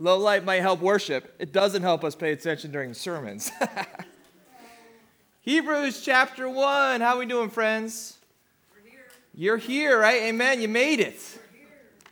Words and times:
Low 0.00 0.16
light 0.16 0.44
might 0.44 0.60
help 0.60 0.80
worship. 0.80 1.34
It 1.40 1.52
doesn't 1.52 1.82
help 1.82 2.04
us 2.04 2.14
pay 2.14 2.30
attention 2.30 2.70
during 2.70 2.94
sermons. 2.94 3.50
Hebrews 5.40 6.02
chapter 6.02 6.48
1. 6.48 7.00
How 7.00 7.18
we 7.18 7.26
doing, 7.26 7.50
friends? 7.50 8.16
Here. 8.84 9.00
You're 9.34 9.56
here, 9.56 9.98
right? 9.98 10.22
Amen. 10.22 10.62
You 10.62 10.68
made 10.68 11.00
it. 11.00 11.20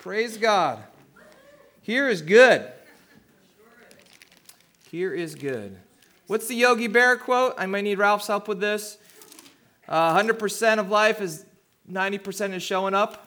Praise 0.01 0.37
God. 0.37 0.83
Here 1.81 2.09
is 2.09 2.23
good. 2.23 2.67
Here 4.91 5.15
is 5.15 5.37
good. 5.37 5.77
What's 6.27 6.49
the 6.49 6.57
Yogi 6.57 6.89
Berra 6.89 7.21
quote? 7.21 7.55
I 7.57 7.67
might 7.67 7.83
need 7.83 7.99
Ralph's 7.99 8.27
help 8.27 8.49
with 8.49 8.59
this. 8.59 8.99
Uh, 9.89 10.21
100% 10.21 10.81
of 10.81 10.91
life 10.91 11.21
is 11.21 11.45
90% 11.89 12.53
is 12.53 12.65
showing 12.65 12.95
up. 12.95 13.26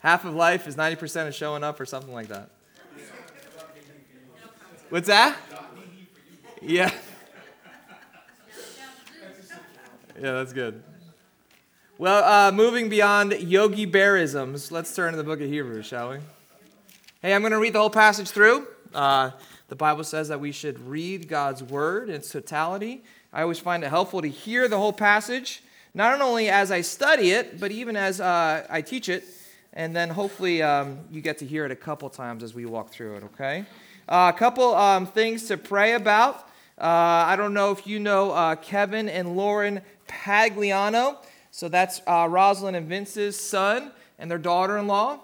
Half 0.00 0.24
of 0.24 0.34
life 0.34 0.68
is 0.68 0.76
90% 0.76 1.28
of 1.28 1.34
showing 1.34 1.64
up 1.64 1.80
or 1.80 1.86
something 1.86 2.12
like 2.12 2.28
that. 2.28 2.50
What's 4.90 5.08
that? 5.08 5.36
Yeah. 6.62 6.92
Yeah, 10.20 10.32
that's 10.32 10.52
good. 10.52 10.82
Well, 11.98 12.24
uh, 12.24 12.52
moving 12.52 12.88
beyond 12.88 13.32
Yogi 13.32 13.86
Berrisms, 13.86 14.70
let's 14.70 14.94
turn 14.94 15.12
to 15.12 15.16
the 15.16 15.24
book 15.24 15.40
of 15.40 15.48
Hebrews, 15.48 15.86
shall 15.86 16.10
we? 16.10 16.18
Hey, 17.22 17.34
I'm 17.34 17.40
going 17.42 17.52
to 17.52 17.58
read 17.58 17.72
the 17.72 17.80
whole 17.80 17.90
passage 17.90 18.30
through. 18.30 18.66
Uh, 18.94 19.32
the 19.66 19.76
Bible 19.76 20.04
says 20.04 20.28
that 20.28 20.40
we 20.40 20.52
should 20.52 20.78
read 20.80 21.28
God's 21.28 21.62
word 21.62 22.08
in 22.08 22.14
its 22.14 22.30
totality. 22.30 23.02
I 23.32 23.42
always 23.42 23.58
find 23.58 23.82
it 23.84 23.88
helpful 23.88 24.22
to 24.22 24.28
hear 24.28 24.68
the 24.68 24.78
whole 24.78 24.92
passage, 24.92 25.62
not 25.92 26.20
only 26.20 26.48
as 26.48 26.70
I 26.70 26.80
study 26.80 27.32
it, 27.32 27.60
but 27.60 27.72
even 27.72 27.96
as 27.96 28.20
uh, 28.20 28.64
I 28.70 28.80
teach 28.80 29.08
it 29.08 29.24
and 29.72 29.94
then 29.94 30.08
hopefully 30.08 30.62
um, 30.62 30.98
you 31.10 31.20
get 31.20 31.38
to 31.38 31.46
hear 31.46 31.64
it 31.64 31.70
a 31.70 31.76
couple 31.76 32.08
times 32.10 32.42
as 32.42 32.54
we 32.54 32.66
walk 32.66 32.90
through 32.90 33.16
it, 33.16 33.24
okay? 33.24 33.64
Uh, 34.08 34.32
a 34.34 34.38
couple 34.38 34.74
um, 34.74 35.06
things 35.06 35.46
to 35.48 35.56
pray 35.56 35.92
about. 35.92 36.48
Uh, 36.78 37.26
I 37.26 37.36
don't 37.36 37.54
know 37.54 37.72
if 37.72 37.86
you 37.86 37.98
know 37.98 38.30
uh, 38.30 38.54
Kevin 38.56 39.08
and 39.08 39.36
Lauren 39.36 39.82
Pagliano. 40.06 41.18
So 41.50 41.68
that's 41.68 42.00
uh, 42.06 42.26
Rosalind 42.30 42.76
and 42.76 42.88
Vince's 42.88 43.38
son 43.38 43.92
and 44.18 44.30
their 44.30 44.38
daughter 44.38 44.78
in 44.78 44.86
law. 44.86 45.20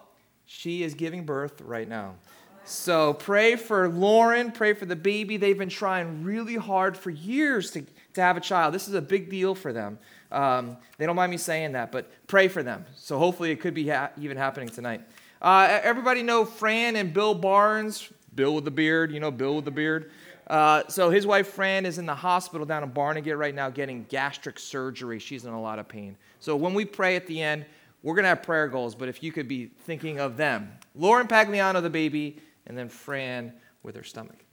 She 0.46 0.82
is 0.82 0.94
giving 0.94 1.24
birth 1.24 1.60
right 1.60 1.88
now. 1.88 2.16
So 2.64 3.12
pray 3.14 3.56
for 3.56 3.88
Lauren, 3.88 4.50
pray 4.50 4.72
for 4.72 4.86
the 4.86 4.96
baby. 4.96 5.36
They've 5.36 5.56
been 5.56 5.68
trying 5.68 6.24
really 6.24 6.56
hard 6.56 6.96
for 6.96 7.10
years 7.10 7.70
to, 7.72 7.84
to 8.14 8.20
have 8.20 8.36
a 8.36 8.40
child. 8.40 8.74
This 8.74 8.88
is 8.88 8.94
a 8.94 9.02
big 9.02 9.28
deal 9.28 9.54
for 9.54 9.72
them. 9.72 9.98
Um, 10.34 10.76
they 10.98 11.06
don't 11.06 11.16
mind 11.16 11.30
me 11.30 11.36
saying 11.36 11.72
that, 11.72 11.92
but 11.92 12.10
pray 12.26 12.48
for 12.48 12.62
them. 12.62 12.84
So 12.96 13.18
hopefully 13.18 13.50
it 13.50 13.60
could 13.60 13.74
be 13.74 13.88
ha- 13.88 14.10
even 14.20 14.36
happening 14.36 14.68
tonight. 14.68 15.00
Uh, 15.40 15.80
everybody 15.82 16.22
know 16.22 16.44
Fran 16.44 16.96
and 16.96 17.12
Bill 17.12 17.34
Barnes? 17.34 18.10
Bill 18.34 18.54
with 18.54 18.64
the 18.64 18.70
beard, 18.70 19.12
you 19.12 19.20
know, 19.20 19.30
Bill 19.30 19.56
with 19.56 19.64
the 19.64 19.70
beard. 19.70 20.10
Uh, 20.48 20.82
so 20.88 21.08
his 21.08 21.26
wife 21.26 21.48
Fran 21.48 21.86
is 21.86 21.98
in 21.98 22.06
the 22.06 22.14
hospital 22.14 22.66
down 22.66 22.82
in 22.82 22.90
Barnegat 22.90 23.38
right 23.38 23.54
now 23.54 23.70
getting 23.70 24.04
gastric 24.08 24.58
surgery. 24.58 25.18
She's 25.18 25.44
in 25.44 25.52
a 25.52 25.60
lot 25.60 25.78
of 25.78 25.88
pain. 25.88 26.16
So 26.40 26.56
when 26.56 26.74
we 26.74 26.84
pray 26.84 27.16
at 27.16 27.26
the 27.26 27.40
end, 27.40 27.64
we're 28.02 28.14
going 28.14 28.24
to 28.24 28.28
have 28.28 28.42
prayer 28.42 28.68
goals, 28.68 28.94
but 28.94 29.08
if 29.08 29.22
you 29.22 29.32
could 29.32 29.48
be 29.48 29.66
thinking 29.84 30.18
of 30.20 30.36
them 30.36 30.72
Lauren 30.94 31.26
Pagliano, 31.26 31.80
the 31.80 31.90
baby, 31.90 32.40
and 32.66 32.76
then 32.76 32.88
Fran 32.88 33.52
with 33.82 33.96
her 33.96 34.04
stomach. 34.04 34.44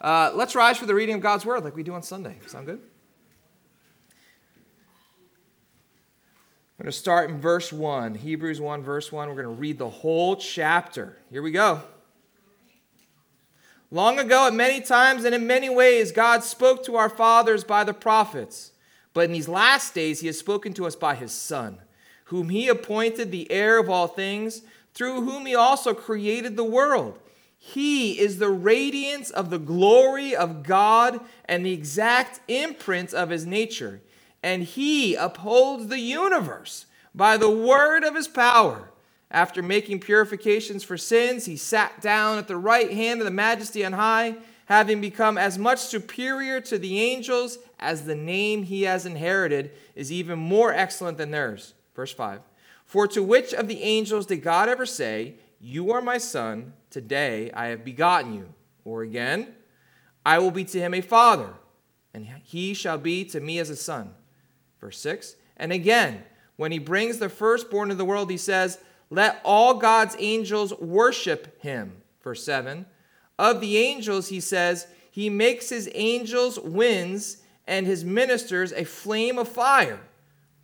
Uh, 0.00 0.30
let's 0.34 0.54
rise 0.54 0.76
for 0.76 0.86
the 0.86 0.94
reading 0.94 1.14
of 1.14 1.20
God's 1.20 1.44
word 1.44 1.64
like 1.64 1.74
we 1.74 1.82
do 1.82 1.94
on 1.94 2.02
Sunday. 2.02 2.36
Sound 2.46 2.66
good? 2.66 2.80
I'm 6.78 6.84
going 6.84 6.92
to 6.92 6.96
start 6.98 7.28
in 7.28 7.40
verse 7.40 7.72
1, 7.72 8.14
Hebrews 8.14 8.60
1, 8.60 8.84
verse 8.84 9.10
1. 9.10 9.28
We're 9.28 9.34
going 9.42 9.56
to 9.56 9.60
read 9.60 9.78
the 9.78 9.90
whole 9.90 10.36
chapter. 10.36 11.18
Here 11.28 11.42
we 11.42 11.50
go. 11.50 11.82
Long 13.90 14.20
ago, 14.20 14.46
at 14.46 14.54
many 14.54 14.80
times 14.80 15.24
and 15.24 15.34
in 15.34 15.44
many 15.44 15.68
ways, 15.68 16.12
God 16.12 16.44
spoke 16.44 16.84
to 16.84 16.94
our 16.94 17.08
fathers 17.08 17.64
by 17.64 17.82
the 17.82 17.92
prophets. 17.92 18.70
But 19.12 19.24
in 19.24 19.32
these 19.32 19.48
last 19.48 19.92
days, 19.92 20.20
He 20.20 20.28
has 20.28 20.38
spoken 20.38 20.72
to 20.74 20.86
us 20.86 20.94
by 20.94 21.16
His 21.16 21.32
Son, 21.32 21.78
whom 22.26 22.48
He 22.48 22.68
appointed 22.68 23.32
the 23.32 23.50
heir 23.50 23.80
of 23.80 23.90
all 23.90 24.06
things, 24.06 24.62
through 24.94 25.22
whom 25.22 25.46
He 25.46 25.56
also 25.56 25.94
created 25.94 26.56
the 26.56 26.62
world. 26.62 27.18
He 27.58 28.20
is 28.20 28.38
the 28.38 28.50
radiance 28.50 29.30
of 29.30 29.50
the 29.50 29.58
glory 29.58 30.36
of 30.36 30.62
God 30.62 31.18
and 31.46 31.66
the 31.66 31.72
exact 31.72 32.38
imprint 32.46 33.12
of 33.12 33.30
His 33.30 33.44
nature 33.44 34.00
and 34.42 34.62
he 34.62 35.14
upholds 35.14 35.88
the 35.88 35.98
universe 35.98 36.86
by 37.14 37.36
the 37.36 37.50
word 37.50 38.04
of 38.04 38.14
his 38.14 38.28
power. 38.28 38.90
After 39.30 39.62
making 39.62 40.00
purifications 40.00 40.84
for 40.84 40.96
sins, 40.96 41.44
he 41.44 41.56
sat 41.56 42.00
down 42.00 42.38
at 42.38 42.48
the 42.48 42.56
right 42.56 42.90
hand 42.90 43.20
of 43.20 43.26
the 43.26 43.30
majesty 43.30 43.84
on 43.84 43.92
high, 43.92 44.36
having 44.66 45.00
become 45.00 45.36
as 45.36 45.58
much 45.58 45.80
superior 45.80 46.60
to 46.62 46.78
the 46.78 47.00
angels 47.00 47.58
as 47.78 48.04
the 48.04 48.14
name 48.14 48.62
he 48.62 48.82
has 48.82 49.04
inherited 49.04 49.70
is 49.94 50.10
even 50.12 50.38
more 50.38 50.72
excellent 50.72 51.18
than 51.18 51.30
theirs. 51.30 51.74
Verse 51.94 52.12
5 52.12 52.40
For 52.86 53.06
to 53.08 53.22
which 53.22 53.52
of 53.52 53.68
the 53.68 53.82
angels 53.82 54.26
did 54.26 54.38
God 54.38 54.68
ever 54.68 54.86
say, 54.86 55.34
You 55.60 55.92
are 55.92 56.00
my 56.00 56.18
son, 56.18 56.72
today 56.90 57.50
I 57.52 57.66
have 57.66 57.84
begotten 57.84 58.34
you? 58.34 58.54
Or 58.84 59.02
again, 59.02 59.54
I 60.24 60.38
will 60.38 60.50
be 60.50 60.64
to 60.64 60.80
him 60.80 60.94
a 60.94 61.00
father, 61.02 61.50
and 62.14 62.26
he 62.42 62.72
shall 62.72 62.98
be 62.98 63.24
to 63.26 63.40
me 63.40 63.58
as 63.58 63.68
a 63.68 63.76
son. 63.76 64.14
Verse 64.80 64.98
6. 65.00 65.36
And 65.56 65.72
again, 65.72 66.24
when 66.56 66.72
he 66.72 66.78
brings 66.78 67.18
the 67.18 67.28
firstborn 67.28 67.90
of 67.90 67.98
the 67.98 68.04
world, 68.04 68.30
he 68.30 68.36
says, 68.36 68.78
Let 69.10 69.40
all 69.44 69.74
God's 69.74 70.16
angels 70.18 70.72
worship 70.74 71.60
him. 71.62 72.02
Verse 72.22 72.44
7. 72.44 72.86
Of 73.38 73.60
the 73.60 73.78
angels, 73.78 74.28
he 74.28 74.40
says, 74.40 74.86
He 75.10 75.30
makes 75.30 75.68
his 75.68 75.90
angels 75.94 76.58
winds 76.58 77.38
and 77.66 77.86
his 77.86 78.04
ministers 78.04 78.72
a 78.72 78.84
flame 78.84 79.38
of 79.38 79.48
fire. 79.48 80.00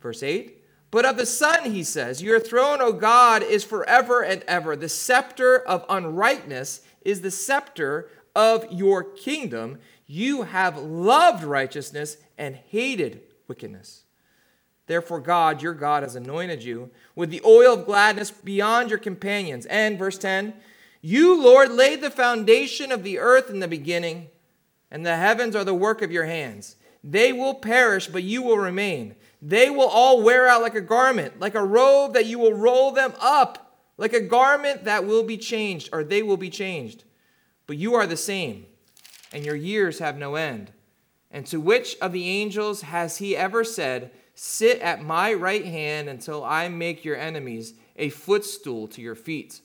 Verse 0.01 0.23
8. 0.23 0.61
But 0.91 1.05
of 1.05 1.17
the 1.17 1.25
Son, 1.25 1.71
he 1.71 1.83
says, 1.83 2.21
Your 2.21 2.39
throne, 2.39 2.81
O 2.81 2.93
God, 2.93 3.43
is 3.43 3.63
forever 3.63 4.21
and 4.21 4.43
ever. 4.47 4.75
The 4.75 4.89
scepter 4.89 5.57
of 5.57 5.85
unrightness 5.89 6.81
is 7.01 7.21
the 7.21 7.31
scepter 7.31 8.09
of 8.35 8.71
your 8.71 9.03
kingdom. 9.03 9.79
You 10.07 10.43
have 10.43 10.77
loved 10.77 11.43
righteousness 11.43 12.17
and 12.37 12.55
hated 12.55 13.23
wickedness. 13.47 14.04
Therefore, 14.87 15.19
God, 15.19 15.61
your 15.61 15.73
God, 15.73 16.03
has 16.03 16.15
anointed 16.15 16.63
you 16.63 16.91
with 17.15 17.31
the 17.31 17.41
oil 17.45 17.73
of 17.73 17.85
gladness 17.85 18.31
beyond 18.31 18.89
your 18.89 18.99
companions. 18.99 19.65
And, 19.65 19.97
verse 19.97 20.17
10, 20.17 20.53
you, 21.01 21.41
Lord, 21.41 21.71
laid 21.71 22.01
the 22.01 22.11
foundation 22.11 22.91
of 22.91 23.03
the 23.03 23.19
earth 23.19 23.49
in 23.49 23.59
the 23.59 23.67
beginning, 23.67 24.27
and 24.91 25.05
the 25.05 25.17
heavens 25.17 25.55
are 25.55 25.63
the 25.63 25.73
work 25.73 26.01
of 26.01 26.11
your 26.11 26.25
hands. 26.25 26.75
They 27.03 27.31
will 27.33 27.53
perish, 27.53 28.07
but 28.07 28.23
you 28.23 28.41
will 28.41 28.57
remain. 28.57 29.15
They 29.41 29.69
will 29.69 29.87
all 29.87 30.23
wear 30.23 30.47
out 30.47 30.61
like 30.63 30.75
a 30.75 30.81
garment, 30.81 31.39
like 31.39 31.55
a 31.55 31.63
robe 31.63 32.13
that 32.13 32.25
you 32.25 32.39
will 32.39 32.53
roll 32.53 32.91
them 32.91 33.13
up, 33.21 33.79
like 33.97 34.13
a 34.13 34.21
garment 34.21 34.85
that 34.85 35.05
will 35.05 35.23
be 35.23 35.37
changed, 35.37 35.89
or 35.93 36.03
they 36.03 36.23
will 36.23 36.37
be 36.37 36.49
changed. 36.49 37.03
But 37.67 37.77
you 37.77 37.93
are 37.95 38.07
the 38.07 38.17
same, 38.17 38.65
and 39.31 39.45
your 39.45 39.55
years 39.55 39.99
have 39.99 40.17
no 40.17 40.35
end. 40.35 40.71
And 41.29 41.45
to 41.47 41.59
which 41.59 41.97
of 42.01 42.11
the 42.11 42.27
angels 42.27 42.81
has 42.81 43.17
he 43.17 43.35
ever 43.35 43.63
said, 43.63 44.11
Sit 44.35 44.81
at 44.81 45.01
my 45.01 45.33
right 45.33 45.65
hand 45.65 46.09
until 46.09 46.43
I 46.43 46.67
make 46.67 47.05
your 47.05 47.15
enemies 47.15 47.73
a 47.95 48.09
footstool 48.09 48.87
to 48.89 49.01
your 49.01 49.15
feet. 49.15 49.61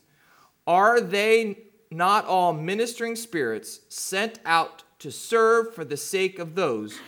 Are 0.67 1.01
they 1.01 1.59
not 1.91 2.25
all 2.25 2.53
ministering 2.53 3.17
spirits 3.17 3.81
sent 3.89 4.39
out 4.45 4.85
to 5.01 5.11
serve 5.11 5.75
for 5.75 5.85
the 5.85 5.97
sake 5.97 6.39
of 6.39 6.55
those 6.55 7.01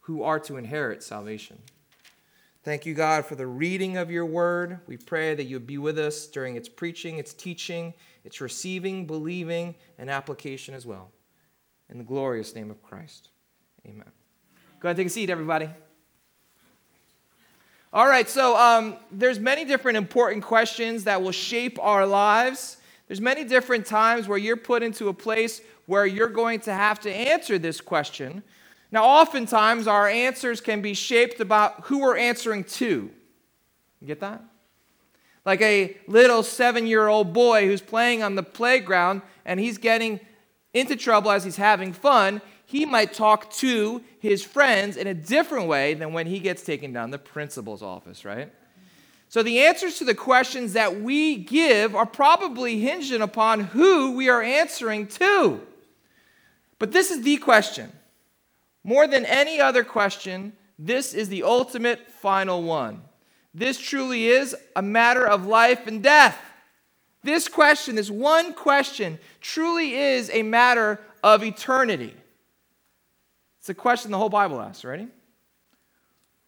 who 0.00 0.24
are 0.24 0.40
to 0.40 0.56
inherit 0.56 1.04
salvation? 1.04 1.58
Thank 2.64 2.84
you, 2.84 2.92
God, 2.92 3.24
for 3.24 3.36
the 3.36 3.46
reading 3.46 3.96
of 3.96 4.10
your 4.10 4.26
word. 4.26 4.80
We 4.86 4.96
pray 4.96 5.34
that 5.34 5.44
you 5.44 5.56
would 5.56 5.66
be 5.68 5.78
with 5.78 5.98
us 5.98 6.26
during 6.26 6.56
its 6.56 6.68
preaching, 6.68 7.18
its 7.18 7.32
teaching, 7.32 7.94
its 8.24 8.40
receiving, 8.40 9.06
believing, 9.06 9.76
and 9.96 10.10
application 10.10 10.74
as 10.74 10.84
well. 10.84 11.12
In 11.88 11.98
the 11.98 12.04
glorious 12.04 12.54
name 12.54 12.70
of 12.70 12.82
Christ. 12.82 13.28
Amen. 13.86 14.10
Go 14.80 14.88
ahead 14.88 14.96
and 14.96 14.96
take 14.96 15.06
a 15.06 15.10
seat, 15.10 15.30
everybody. 15.30 15.70
All 17.92 18.06
right, 18.06 18.28
so 18.28 18.56
um, 18.56 18.94
there's 19.10 19.40
many 19.40 19.64
different 19.64 19.98
important 19.98 20.44
questions 20.44 21.04
that 21.04 21.22
will 21.22 21.32
shape 21.32 21.76
our 21.82 22.06
lives. 22.06 22.76
There's 23.08 23.20
many 23.20 23.42
different 23.42 23.84
times 23.84 24.28
where 24.28 24.38
you're 24.38 24.56
put 24.56 24.84
into 24.84 25.08
a 25.08 25.12
place 25.12 25.60
where 25.86 26.06
you're 26.06 26.28
going 26.28 26.60
to 26.60 26.72
have 26.72 27.00
to 27.00 27.12
answer 27.12 27.58
this 27.58 27.80
question. 27.80 28.44
Now, 28.92 29.04
oftentimes 29.04 29.88
our 29.88 30.08
answers 30.08 30.60
can 30.60 30.82
be 30.82 30.94
shaped 30.94 31.40
about 31.40 31.86
who 31.86 31.98
we're 31.98 32.16
answering 32.16 32.62
to. 32.64 33.10
You 34.00 34.06
get 34.06 34.20
that? 34.20 34.40
Like 35.44 35.60
a 35.60 35.96
little 36.06 36.44
seven 36.44 36.86
year 36.86 37.08
old 37.08 37.32
boy 37.32 37.66
who's 37.66 37.80
playing 37.80 38.22
on 38.22 38.36
the 38.36 38.44
playground 38.44 39.22
and 39.44 39.58
he's 39.58 39.78
getting 39.78 40.20
into 40.72 40.94
trouble 40.94 41.32
as 41.32 41.42
he's 41.42 41.56
having 41.56 41.92
fun. 41.92 42.40
He 42.70 42.86
might 42.86 43.12
talk 43.12 43.50
to 43.54 44.00
his 44.20 44.44
friends 44.44 44.96
in 44.96 45.08
a 45.08 45.14
different 45.14 45.66
way 45.66 45.94
than 45.94 46.12
when 46.12 46.28
he 46.28 46.38
gets 46.38 46.62
taken 46.62 46.92
down 46.92 47.10
the 47.10 47.18
principal's 47.18 47.82
office, 47.82 48.24
right? 48.24 48.52
So 49.28 49.42
the 49.42 49.62
answers 49.62 49.98
to 49.98 50.04
the 50.04 50.14
questions 50.14 50.74
that 50.74 51.00
we 51.00 51.34
give 51.34 51.96
are 51.96 52.06
probably 52.06 52.78
hinging 52.78 53.22
upon 53.22 53.58
who 53.58 54.12
we 54.12 54.28
are 54.28 54.40
answering 54.40 55.08
to. 55.08 55.60
But 56.78 56.92
this 56.92 57.10
is 57.10 57.22
the 57.22 57.38
question. 57.38 57.90
More 58.84 59.08
than 59.08 59.24
any 59.24 59.60
other 59.60 59.82
question, 59.82 60.52
this 60.78 61.12
is 61.12 61.28
the 61.28 61.42
ultimate 61.42 62.08
final 62.08 62.62
one. 62.62 63.02
This 63.52 63.78
truly 63.78 64.28
is 64.28 64.54
a 64.76 64.82
matter 64.82 65.26
of 65.26 65.44
life 65.44 65.88
and 65.88 66.04
death. 66.04 66.38
This 67.24 67.48
question, 67.48 67.96
this 67.96 68.10
one 68.10 68.54
question, 68.54 69.18
truly 69.40 69.94
is 69.96 70.30
a 70.32 70.44
matter 70.44 71.00
of 71.24 71.42
eternity. 71.42 72.14
It's 73.60 73.68
a 73.68 73.74
question 73.74 74.10
the 74.10 74.18
whole 74.18 74.30
Bible 74.30 74.60
asks. 74.60 74.84
Ready? 74.84 75.06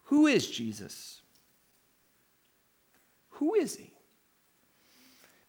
Who 0.04 0.26
is 0.26 0.50
Jesus? 0.50 1.20
Who 3.30 3.54
is 3.54 3.76
he? 3.76 3.92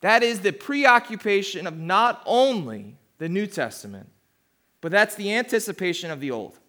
That 0.01 0.24
is 0.24 0.42
the 0.42 0.51
preoccupation 0.51 1.65
of 1.65 1.77
not 1.77 2.21
only 2.25 2.98
the 3.18 3.30
New 3.30 3.48
Testament, 3.48 4.10
but 4.81 4.92
that's 4.92 5.15
the 5.15 5.33
anticipation 5.33 6.12
of 6.12 6.19
the 6.19 6.31
Old. 6.31 6.60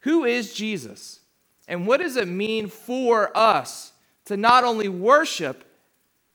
Who 0.00 0.24
is 0.24 0.54
Jesus? 0.54 1.20
And 1.68 1.86
what 1.86 2.00
does 2.00 2.16
it 2.16 2.26
mean 2.26 2.68
for 2.68 3.36
us 3.36 3.92
to 4.24 4.38
not 4.38 4.64
only 4.64 4.88
worship, 4.88 5.64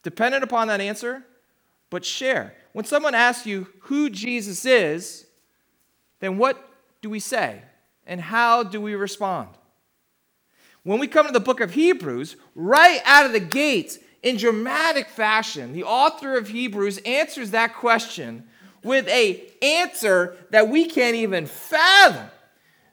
dependent 0.03 0.43
upon 0.43 0.67
that 0.67 0.81
answer, 0.81 1.23
but 1.89 2.05
share? 2.05 2.53
When 2.73 2.85
someone 2.85 3.15
asks 3.15 3.47
you 3.47 3.67
who 3.79 4.11
Jesus 4.11 4.65
is, 4.65 5.25
then 6.19 6.37
what 6.37 6.74
do 7.05 7.09
we 7.11 7.19
say? 7.19 7.61
And 8.07 8.19
how 8.19 8.63
do 8.63 8.81
we 8.81 8.95
respond? 8.95 9.49
When 10.81 10.97
we 10.97 11.05
come 11.05 11.27
to 11.27 11.31
the 11.31 11.39
book 11.39 11.59
of 11.59 11.75
Hebrews, 11.75 12.35
right 12.55 12.99
out 13.05 13.27
of 13.27 13.31
the 13.31 13.39
gate, 13.39 13.99
in 14.23 14.37
dramatic 14.37 15.09
fashion, 15.09 15.73
the 15.73 15.83
author 15.83 16.35
of 16.35 16.47
Hebrews 16.47 16.97
answers 17.05 17.51
that 17.51 17.75
question 17.75 18.45
with 18.83 19.07
a 19.07 19.43
answer 19.61 20.35
that 20.49 20.67
we 20.67 20.85
can't 20.85 21.15
even 21.15 21.45
fathom. 21.45 22.27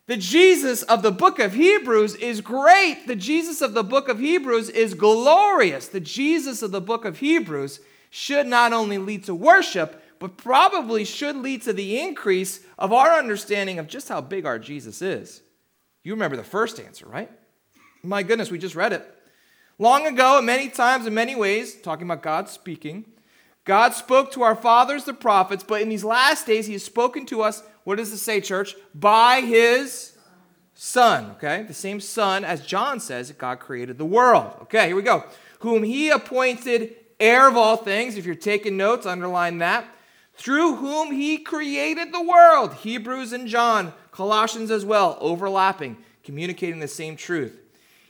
The 0.09 0.19
Jesus 0.19 0.83
of 0.83 1.01
the 1.01 1.11
book 1.11 1.39
of 1.39 1.55
Hebrews 1.55 2.17
is 2.17 2.43
great. 2.43 3.07
The 3.07 3.17
Jesus 3.17 3.63
of 3.63 3.73
the 3.73 3.83
book 3.83 4.11
of 4.11 4.19
Hebrews 4.19 4.69
is 4.69 4.93
glorious. 4.93 5.89
The 5.89 6.01
Jesus 6.01 6.61
of 6.61 6.71
the 6.71 6.83
book 6.83 7.07
of 7.07 7.21
Hebrews 7.21 7.81
should 8.11 8.47
not 8.47 8.75
only 8.75 8.99
lead 8.99 9.25
to 9.25 9.35
worship, 9.35 10.02
but 10.23 10.37
probably 10.37 11.05
should 11.05 11.35
lead 11.35 11.63
to 11.63 11.73
the 11.73 12.01
increase 12.01 12.61
of 12.79 12.93
our 12.93 13.19
understanding 13.19 13.81
of 13.81 13.89
just 13.89 14.09
how 14.09 14.21
big 14.21 14.47
our 14.47 14.59
Jesus 14.59 15.03
is. 15.03 15.43
You 16.05 16.13
remember 16.13 16.37
the 16.37 16.45
first 16.45 16.79
answer, 16.79 17.07
right? 17.07 17.29
My 18.05 18.23
goodness, 18.23 18.49
we 18.49 18.59
just 18.59 18.77
read 18.77 18.93
it. 18.93 19.05
Long 19.79 20.07
ago, 20.07 20.39
and 20.39 20.47
many 20.47 20.69
times, 20.69 21.07
in 21.07 21.15
many 21.15 21.35
ways, 21.35 21.75
talking 21.81 22.07
about 22.07 22.23
God 22.23 22.49
speaking, 22.49 23.05
God 23.65 23.95
spoke 23.95 24.31
to 24.33 24.43
our 24.43 24.55
fathers, 24.55 25.05
the 25.05 25.13
prophets, 25.13 25.65
but 25.67 25.83
in 25.83 25.89
these 25.89 26.05
last 26.05 26.47
days, 26.47 26.67
He 26.67 26.75
has 26.75 26.85
spoken 26.85 27.27
to 27.27 27.43
us 27.43 27.65
what 27.85 27.99
does 27.99 28.13
it 28.13 28.19
say, 28.19 28.41
church? 28.41 28.77
By 28.95 29.41
his 29.41 30.17
Son, 30.75 31.33
okay? 31.33 31.65
The 31.65 31.75
same 31.75 31.99
Son, 31.99 32.45
as 32.45 32.65
John 32.65 33.01
says, 33.01 33.33
God 33.33 33.59
created 33.59 33.99
the 33.99 34.05
world. 34.05 34.53
Okay, 34.63 34.87
here 34.87 34.97
we 34.97 35.03
go. 35.03 35.25
Whom 35.61 35.83
he 35.83 36.11
appointed 36.11 36.95
heir 37.23 37.49
of 37.49 37.57
all 37.57 37.77
things. 37.77 38.17
If 38.17 38.27
you're 38.27 38.35
taking 38.35 38.77
notes, 38.77 39.07
underline 39.07 39.59
that. 39.59 39.85
Through 40.43 40.75
whom 40.75 41.13
he 41.13 41.39
created 41.39 42.13
the 42.13 42.21
world. 42.21 42.75
Hebrews 42.75 43.33
and 43.33 43.47
John, 43.47 43.93
Colossians 44.11 44.73
as 44.73 44.85
well, 44.85 45.17
overlapping, 45.21 45.99
communicating 46.25 46.81
the 46.81 46.89
same 46.89 47.15
truth. 47.15 47.61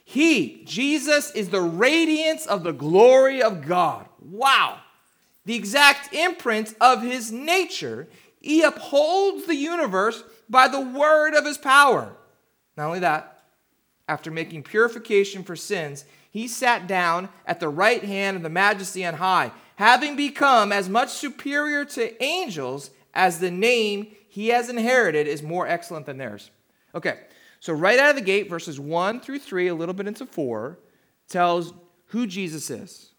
He, 0.03 0.65
Jesus, 0.65 1.31
is 1.33 1.51
the 1.51 1.61
radiance 1.61 2.47
of 2.47 2.63
the 2.63 2.73
glory 2.73 3.43
of 3.43 3.67
God. 3.67 4.09
Wow. 4.19 4.79
The 5.45 5.55
exact 5.55 6.15
imprint 6.15 6.75
of 6.81 7.03
his 7.03 7.31
nature. 7.31 8.09
He 8.41 8.63
upholds 8.63 9.45
the 9.45 9.55
universe 9.55 10.25
by 10.49 10.69
the 10.69 10.81
word 10.81 11.35
of 11.35 11.45
his 11.45 11.59
power. 11.59 12.17
Not 12.79 12.87
only 12.87 13.01
that, 13.01 13.43
after 14.09 14.31
making 14.31 14.63
purification 14.63 15.45
for 15.45 15.55
sins, 15.55 16.07
he 16.31 16.49
sat 16.49 16.87
down 16.87 17.29
at 17.45 17.61
the 17.61 17.69
right 17.69 18.03
hand 18.03 18.39
of 18.39 18.43
the 18.43 18.49
majesty 18.49 19.05
on 19.05 19.13
high, 19.17 19.53
having 19.77 20.17
become 20.17 20.73
as 20.73 20.89
much 20.89 21.11
superior 21.11 21.85
to 21.85 22.23
angels 22.23 22.91
as 23.15 23.39
the 23.39 23.51
name 23.51 24.09
he 24.29 24.49
has 24.49 24.69
inherited 24.69 25.27
is 25.27 25.43
more 25.43 25.67
excellent 25.67 26.07
than 26.07 26.19
theirs. 26.19 26.51
Okay, 26.95 27.19
so 27.61 27.73
right 27.73 27.99
out 27.99 28.11
of 28.11 28.17
the 28.17 28.23
gate, 28.23 28.49
verses 28.49 28.81
1 28.81 29.21
through 29.21 29.39
3, 29.39 29.69
a 29.69 29.75
little 29.75 29.95
bit 29.95 30.09
into 30.09 30.27
4, 30.27 30.79
tells 31.29 31.73
who 32.07 32.27
Jesus 32.27 32.71
is. 32.71 33.13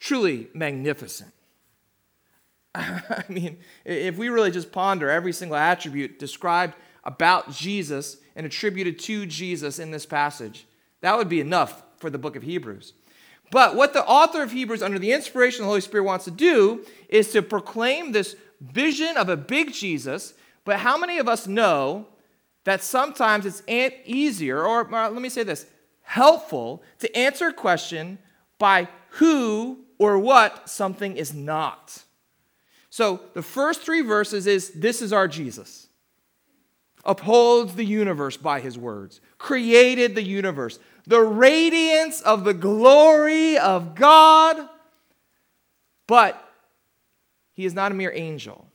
Truly 0.00 0.48
magnificent. 0.54 1.32
I 2.74 3.24
mean, 3.28 3.58
if 3.84 4.16
we 4.16 4.28
really 4.28 4.50
just 4.50 4.72
ponder 4.72 5.10
every 5.10 5.32
single 5.32 5.56
attribute 5.56 6.18
described 6.18 6.74
about 7.04 7.52
Jesus 7.52 8.16
and 8.34 8.46
attributed 8.46 8.98
to 9.00 9.26
Jesus 9.26 9.78
in 9.78 9.90
this 9.90 10.06
passage, 10.06 10.66
that 11.00 11.16
would 11.16 11.28
be 11.28 11.40
enough 11.40 11.82
for 11.98 12.10
the 12.10 12.18
book 12.18 12.34
of 12.34 12.42
Hebrews. 12.42 12.94
But 13.52 13.76
what 13.76 13.92
the 13.92 14.04
author 14.04 14.42
of 14.42 14.50
Hebrews, 14.50 14.82
under 14.82 14.98
the 14.98 15.12
inspiration 15.12 15.60
of 15.60 15.66
the 15.66 15.68
Holy 15.68 15.82
Spirit, 15.82 16.04
wants 16.04 16.24
to 16.24 16.30
do 16.30 16.86
is 17.10 17.32
to 17.32 17.42
proclaim 17.42 18.10
this 18.10 18.34
vision 18.62 19.18
of 19.18 19.28
a 19.28 19.36
big 19.36 19.74
Jesus. 19.74 20.32
But 20.64 20.78
how 20.78 20.96
many 20.96 21.18
of 21.18 21.28
us 21.28 21.46
know 21.46 22.06
that 22.64 22.82
sometimes 22.82 23.44
it's 23.44 23.62
easier, 24.06 24.64
or, 24.64 24.88
let 24.90 25.12
me 25.12 25.28
say 25.28 25.42
this, 25.42 25.66
helpful 26.00 26.82
to 27.00 27.14
answer 27.14 27.48
a 27.48 27.52
question 27.52 28.18
by 28.58 28.88
who 29.10 29.80
or 29.98 30.18
what 30.18 30.70
something 30.70 31.18
is 31.18 31.34
not? 31.34 32.04
So 32.88 33.20
the 33.34 33.42
first 33.42 33.82
three 33.82 34.00
verses 34.00 34.46
is 34.46 34.70
this 34.70 35.02
is 35.02 35.12
our 35.12 35.28
Jesus. 35.28 35.88
Upholds 37.04 37.74
the 37.74 37.84
universe 37.84 38.38
by 38.38 38.60
his 38.60 38.78
words, 38.78 39.20
created 39.36 40.14
the 40.14 40.22
universe, 40.22 40.78
the 41.06 41.20
radiance 41.20 42.20
of 42.20 42.44
the 42.44 42.54
glory 42.54 43.58
of 43.58 43.94
God. 43.94 44.68
But 46.06 46.42
he 47.52 47.64
is 47.64 47.74
not 47.74 47.92
a 47.92 47.94
mere 47.94 48.12
angel. 48.12 48.66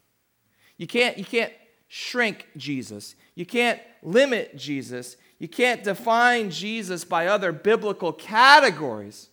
You 0.77 0.87
can't, 0.87 1.17
you 1.17 1.25
can't 1.25 1.53
shrink 1.87 2.47
Jesus. 2.55 3.15
You 3.35 3.45
can't 3.45 3.79
limit 4.03 4.57
Jesus. 4.57 5.17
You 5.39 5.47
can't 5.47 5.83
define 5.83 6.49
Jesus 6.49 7.03
by 7.03 7.27
other 7.27 7.51
biblical 7.51 8.13
categories. 8.13 9.29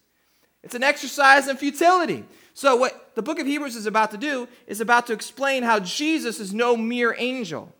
It's 0.62 0.74
an 0.74 0.82
exercise 0.82 1.48
in 1.48 1.56
futility. 1.56 2.24
So, 2.54 2.76
what 2.76 3.14
the 3.14 3.22
book 3.22 3.38
of 3.38 3.46
Hebrews 3.46 3.76
is 3.76 3.86
about 3.86 4.10
to 4.12 4.16
do 4.16 4.48
is 4.66 4.80
about 4.80 5.06
to 5.08 5.12
explain 5.12 5.62
how 5.62 5.80
Jesus 5.80 6.40
is 6.40 6.54
no 6.54 6.76
mere 6.76 7.14
angel. 7.18 7.72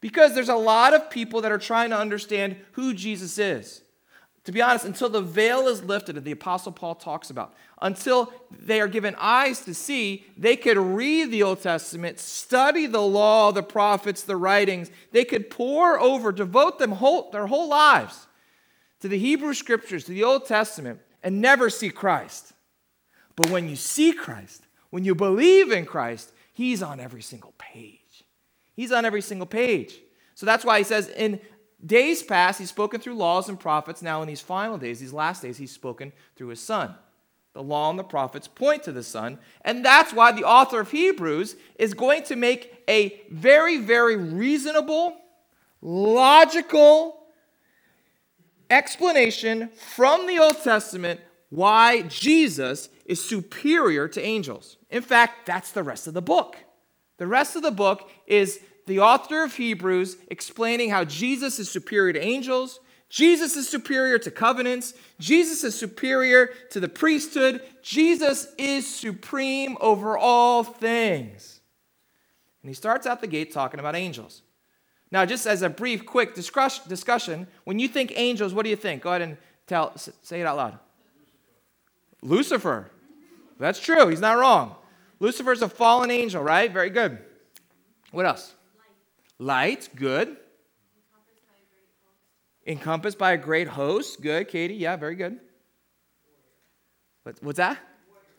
Because 0.00 0.34
there's 0.34 0.48
a 0.48 0.54
lot 0.54 0.94
of 0.94 1.10
people 1.10 1.40
that 1.42 1.52
are 1.52 1.58
trying 1.58 1.90
to 1.90 1.98
understand 1.98 2.56
who 2.72 2.94
Jesus 2.94 3.38
is. 3.38 3.82
To 4.44 4.52
be 4.52 4.60
honest, 4.60 4.84
until 4.84 5.08
the 5.08 5.22
veil 5.22 5.68
is 5.68 5.82
lifted, 5.82 6.16
and 6.16 6.24
the 6.24 6.32
Apostle 6.32 6.72
Paul 6.72 6.94
talks 6.94 7.30
about, 7.30 7.54
until 7.80 8.30
they 8.50 8.80
are 8.80 8.88
given 8.88 9.14
eyes 9.18 9.60
to 9.60 9.72
see, 9.72 10.26
they 10.36 10.54
could 10.54 10.76
read 10.76 11.30
the 11.30 11.42
Old 11.42 11.62
Testament, 11.62 12.18
study 12.18 12.86
the 12.86 13.00
law, 13.00 13.52
the 13.52 13.62
prophets, 13.62 14.22
the 14.22 14.36
writings. 14.36 14.90
They 15.12 15.24
could 15.24 15.48
pour 15.48 15.98
over, 15.98 16.30
devote 16.30 16.78
them 16.78 16.92
whole, 16.92 17.30
their 17.30 17.46
whole 17.46 17.68
lives 17.68 18.26
to 19.00 19.08
the 19.08 19.18
Hebrew 19.18 19.54
scriptures, 19.54 20.04
to 20.04 20.12
the 20.12 20.24
Old 20.24 20.46
Testament, 20.46 21.00
and 21.22 21.40
never 21.40 21.70
see 21.70 21.88
Christ. 21.88 22.52
But 23.36 23.50
when 23.50 23.68
you 23.68 23.76
see 23.76 24.12
Christ, 24.12 24.66
when 24.90 25.04
you 25.04 25.14
believe 25.14 25.72
in 25.72 25.86
Christ, 25.86 26.32
He's 26.52 26.82
on 26.82 27.00
every 27.00 27.22
single 27.22 27.54
page. 27.58 28.24
He's 28.74 28.92
on 28.92 29.04
every 29.04 29.22
single 29.22 29.46
page. 29.46 29.98
So 30.34 30.46
that's 30.46 30.64
why 30.64 30.78
He 30.78 30.84
says, 30.84 31.08
in 31.08 31.40
days 31.84 32.22
past, 32.22 32.58
He's 32.58 32.68
spoken 32.68 33.00
through 33.00 33.14
laws 33.14 33.48
and 33.48 33.58
prophets. 33.58 34.02
Now, 34.02 34.22
in 34.22 34.28
these 34.28 34.40
final 34.40 34.78
days, 34.78 35.00
these 35.00 35.12
last 35.12 35.42
days, 35.42 35.56
He's 35.56 35.72
spoken 35.72 36.12
through 36.36 36.48
His 36.48 36.60
Son. 36.60 36.94
The 37.52 37.62
law 37.62 37.88
and 37.88 37.98
the 37.98 38.04
prophets 38.04 38.48
point 38.48 38.82
to 38.84 38.92
the 38.92 39.02
Son. 39.02 39.38
And 39.62 39.84
that's 39.84 40.12
why 40.12 40.32
the 40.32 40.44
author 40.44 40.80
of 40.80 40.90
Hebrews 40.90 41.56
is 41.78 41.94
going 41.94 42.24
to 42.24 42.36
make 42.36 42.82
a 42.88 43.20
very, 43.30 43.78
very 43.78 44.16
reasonable, 44.16 45.16
logical 45.80 47.20
explanation 48.70 49.68
from 49.94 50.26
the 50.26 50.38
Old 50.38 50.62
Testament 50.62 51.20
why 51.50 52.02
Jesus 52.02 52.88
is 53.06 53.22
superior 53.22 54.08
to 54.08 54.20
angels. 54.20 54.76
In 54.90 55.02
fact, 55.02 55.46
that's 55.46 55.70
the 55.70 55.82
rest 55.82 56.06
of 56.06 56.14
the 56.14 56.22
book. 56.22 56.56
The 57.18 57.26
rest 57.26 57.56
of 57.56 57.62
the 57.62 57.70
book 57.70 58.10
is 58.26 58.60
the 58.86 59.00
author 59.00 59.42
of 59.42 59.54
Hebrews 59.54 60.16
explaining 60.28 60.90
how 60.90 61.04
Jesus 61.04 61.58
is 61.58 61.70
superior 61.70 62.12
to 62.12 62.20
angels, 62.20 62.80
Jesus 63.08 63.56
is 63.56 63.68
superior 63.68 64.18
to 64.18 64.30
covenants, 64.30 64.94
Jesus 65.20 65.62
is 65.62 65.78
superior 65.78 66.50
to 66.70 66.80
the 66.80 66.88
priesthood, 66.88 67.62
Jesus 67.82 68.48
is 68.58 68.92
supreme 68.92 69.76
over 69.80 70.18
all 70.18 70.64
things. 70.64 71.60
And 72.62 72.70
he 72.70 72.74
starts 72.74 73.06
out 73.06 73.20
the 73.20 73.26
gate 73.26 73.52
talking 73.52 73.78
about 73.78 73.94
angels. 73.94 74.42
Now, 75.10 75.24
just 75.24 75.46
as 75.46 75.62
a 75.62 75.68
brief, 75.68 76.04
quick 76.04 76.34
discussion, 76.34 77.46
when 77.62 77.78
you 77.78 77.86
think 77.86 78.12
angels, 78.16 78.52
what 78.52 78.64
do 78.64 78.70
you 78.70 78.76
think? 78.76 79.02
Go 79.02 79.10
ahead 79.10 79.22
and 79.22 79.36
tell, 79.66 79.96
say 79.96 80.40
it 80.40 80.46
out 80.46 80.56
loud. 80.56 80.78
Lucifer. 82.20 82.90
That's 83.60 83.78
true. 83.78 84.08
He's 84.08 84.20
not 84.20 84.38
wrong. 84.38 84.74
Lucifer's 85.24 85.62
a 85.62 85.70
fallen 85.70 86.10
angel, 86.10 86.42
right? 86.42 86.70
Very 86.70 86.90
good. 86.90 87.16
What 88.12 88.26
else? 88.26 88.52
Light. 89.38 89.78
Light. 89.78 89.88
Good. 89.96 90.36
Encompassed 92.66 93.16
by 93.16 93.32
a 93.32 93.38
great 93.38 93.68
host. 93.68 94.20
Good, 94.20 94.48
Katie. 94.48 94.74
Yeah, 94.74 94.96
very 94.96 95.14
good. 95.14 95.40
what's 97.40 97.56
that? 97.56 97.78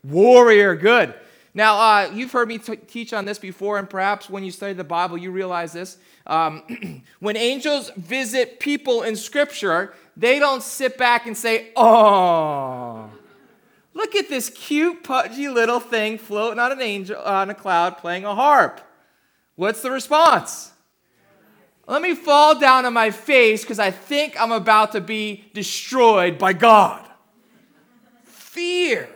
Warrior. 0.04 0.76
Good. 0.76 1.16
Now, 1.56 1.80
uh, 1.80 2.12
you've 2.14 2.32
heard 2.32 2.48
me 2.48 2.60
t- 2.60 2.76
teach 2.76 3.14
on 3.14 3.26
this 3.26 3.40
before, 3.40 3.80
and 3.80 3.90
perhaps 3.90 4.30
when 4.30 4.44
you 4.44 4.52
study 4.52 4.74
the 4.74 4.84
Bible, 4.84 5.18
you 5.18 5.32
realize 5.32 5.74
this. 5.74 5.98
Um, 6.28 7.02
when 7.20 7.36
angels 7.36 7.90
visit 7.98 8.60
people 8.60 9.02
in 9.02 9.16
Scripture, 9.16 9.96
they 10.16 10.38
don't 10.38 10.62
sit 10.62 11.00
back 11.00 11.26
and 11.26 11.36
say, 11.36 11.72
Oh, 11.76 13.10
look 13.96 14.14
at 14.14 14.30
this 14.30 14.52
cute, 14.52 15.04
pudgy 15.04 15.48
little 15.48 15.80
thing 15.80 16.20
floating 16.20 16.60
on 16.60 16.72
an 16.72 16.82
angel 16.82 17.20
on 17.20 17.50
a 17.50 17.56
cloud 17.56 17.98
playing 17.98 18.26
a 18.26 18.36
harp. 18.36 18.82
What's 19.56 19.82
the 19.82 19.90
response? 19.90 20.72
Let 21.88 22.02
me 22.02 22.14
fall 22.14 22.60
down 22.60 22.86
on 22.86 22.94
my 22.94 23.10
face 23.10 23.62
because 23.62 23.80
I 23.80 23.92
think 23.92 24.40
I'm 24.40 24.52
about 24.52 24.92
to 24.92 25.02
be 25.02 25.46
destroyed 25.54 26.38
by 26.38 26.54
God. 26.54 27.08
Fear. 28.24 29.10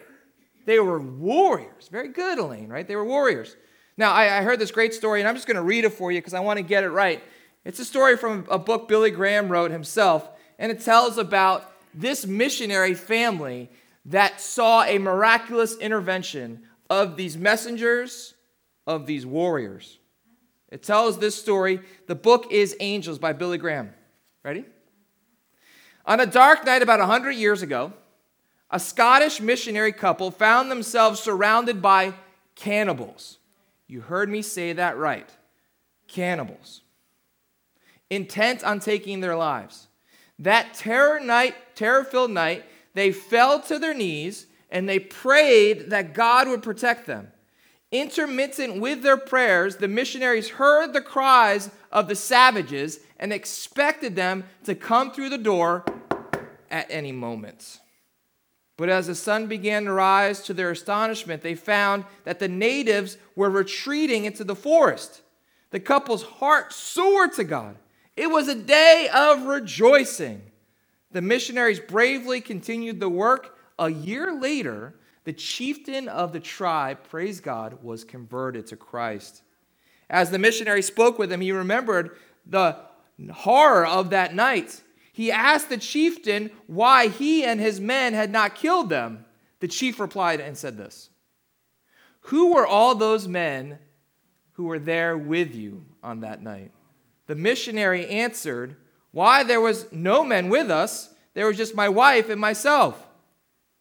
They 0.65 0.79
were 0.79 0.99
warriors. 0.99 1.89
Very 1.89 2.09
good, 2.09 2.37
Elaine, 2.37 2.69
right? 2.69 2.87
They 2.87 2.95
were 2.95 3.05
warriors. 3.05 3.55
Now, 3.97 4.11
I, 4.11 4.37
I 4.37 4.41
heard 4.43 4.59
this 4.59 4.71
great 4.71 4.93
story, 4.93 5.19
and 5.19 5.27
I'm 5.27 5.35
just 5.35 5.47
going 5.47 5.55
to 5.55 5.63
read 5.63 5.83
it 5.83 5.93
for 5.93 6.11
you 6.11 6.19
because 6.19 6.35
I 6.35 6.41
want 6.41 6.57
to 6.57 6.63
get 6.63 6.83
it 6.83 6.89
right. 6.89 7.23
It's 7.65 7.79
a 7.79 7.85
story 7.85 8.15
from 8.17 8.45
a 8.49 8.59
book 8.59 8.87
Billy 8.87 9.09
Graham 9.09 9.49
wrote 9.49 9.71
himself, 9.71 10.29
and 10.59 10.71
it 10.71 10.81
tells 10.81 11.17
about 11.17 11.73
this 11.93 12.25
missionary 12.25 12.93
family 12.93 13.69
that 14.05 14.41
saw 14.41 14.83
a 14.83 14.97
miraculous 14.97 15.77
intervention 15.77 16.63
of 16.89 17.15
these 17.15 17.37
messengers, 17.37 18.33
of 18.87 19.05
these 19.05 19.25
warriors. 19.25 19.99
It 20.69 20.83
tells 20.83 21.17
this 21.17 21.35
story. 21.35 21.81
The 22.07 22.15
book 22.15 22.51
is 22.51 22.75
Angels 22.79 23.19
by 23.19 23.33
Billy 23.33 23.57
Graham. 23.57 23.93
Ready? 24.43 24.65
On 26.05 26.19
a 26.19 26.25
dark 26.25 26.65
night 26.65 26.81
about 26.81 26.99
100 26.99 27.31
years 27.31 27.61
ago, 27.61 27.93
a 28.71 28.79
Scottish 28.79 29.41
missionary 29.41 29.91
couple 29.91 30.31
found 30.31 30.69
themselves 30.69 31.19
surrounded 31.19 31.81
by 31.81 32.13
cannibals. 32.55 33.37
You 33.87 34.01
heard 34.01 34.29
me 34.29 34.41
say 34.41 34.73
that 34.73 34.97
right. 34.97 35.29
Cannibals. 36.07 36.81
Intent 38.09 38.63
on 38.63 38.79
taking 38.79 39.19
their 39.19 39.35
lives. 39.35 39.87
That 40.39 40.73
terror 40.73 41.19
night, 41.19 41.55
terror-filled 41.75 42.31
night, 42.31 42.65
they 42.93 43.11
fell 43.11 43.61
to 43.61 43.79
their 43.79 43.93
knees 43.93 44.47
and 44.71 44.87
they 44.87 44.99
prayed 44.99 45.89
that 45.89 46.13
God 46.13 46.47
would 46.47 46.63
protect 46.63 47.07
them. 47.07 47.31
Intermittent 47.91 48.79
with 48.79 49.01
their 49.01 49.17
prayers, 49.17 49.77
the 49.77 49.87
missionaries 49.87 50.49
heard 50.49 50.93
the 50.93 51.01
cries 51.01 51.71
of 51.91 52.07
the 52.07 52.15
savages 52.15 52.99
and 53.19 53.33
expected 53.33 54.15
them 54.15 54.43
to 54.63 54.75
come 54.75 55.11
through 55.11 55.29
the 55.29 55.37
door 55.37 55.83
at 56.69 56.85
any 56.89 57.11
moment. 57.11 57.79
But 58.77 58.89
as 58.89 59.07
the 59.07 59.15
sun 59.15 59.47
began 59.47 59.85
to 59.85 59.91
rise, 59.91 60.41
to 60.43 60.53
their 60.53 60.71
astonishment, 60.71 61.41
they 61.41 61.55
found 61.55 62.05
that 62.23 62.39
the 62.39 62.47
natives 62.47 63.17
were 63.35 63.49
retreating 63.49 64.25
into 64.25 64.43
the 64.43 64.55
forest. 64.55 65.21
The 65.71 65.79
couple's 65.79 66.23
heart 66.23 66.71
soared 66.71 67.33
to 67.33 67.43
God. 67.43 67.75
It 68.15 68.27
was 68.27 68.47
a 68.47 68.55
day 68.55 69.09
of 69.13 69.43
rejoicing. 69.43 70.43
The 71.11 71.21
missionaries 71.21 71.79
bravely 71.79 72.41
continued 72.41 72.99
the 72.99 73.09
work. 73.09 73.57
A 73.77 73.89
year 73.89 74.33
later, 74.33 74.95
the 75.23 75.33
chieftain 75.33 76.07
of 76.07 76.33
the 76.33 76.39
tribe, 76.39 77.03
praise 77.09 77.39
God, 77.39 77.83
was 77.83 78.03
converted 78.03 78.67
to 78.67 78.75
Christ. 78.75 79.41
As 80.09 80.31
the 80.31 80.39
missionary 80.39 80.81
spoke 80.81 81.19
with 81.19 81.31
him, 81.31 81.41
he 81.41 81.51
remembered 81.51 82.17
the 82.45 82.77
horror 83.31 83.85
of 83.85 84.11
that 84.11 84.33
night 84.33 84.81
he 85.19 85.33
asked 85.33 85.67
the 85.67 85.77
chieftain 85.77 86.49
why 86.65 87.09
he 87.09 87.43
and 87.43 87.59
his 87.59 87.81
men 87.81 88.13
had 88.13 88.31
not 88.31 88.55
killed 88.55 88.87
them. 88.87 89.25
The 89.59 89.67
chief 89.67 89.99
replied 89.99 90.39
and 90.39 90.57
said 90.57 90.77
this 90.77 91.09
Who 92.21 92.53
were 92.53 92.65
all 92.65 92.95
those 92.95 93.27
men 93.27 93.79
who 94.53 94.63
were 94.63 94.79
there 94.79 95.17
with 95.17 95.53
you 95.53 95.83
on 96.01 96.21
that 96.21 96.41
night? 96.41 96.71
The 97.27 97.35
missionary 97.35 98.07
answered, 98.07 98.77
Why, 99.11 99.43
there 99.43 99.61
was 99.61 99.91
no 99.91 100.23
men 100.23 100.49
with 100.49 100.69
us. 100.69 101.13
There 101.33 101.47
was 101.47 101.57
just 101.57 101.75
my 101.75 101.89
wife 101.89 102.29
and 102.29 102.39
myself. 102.39 103.05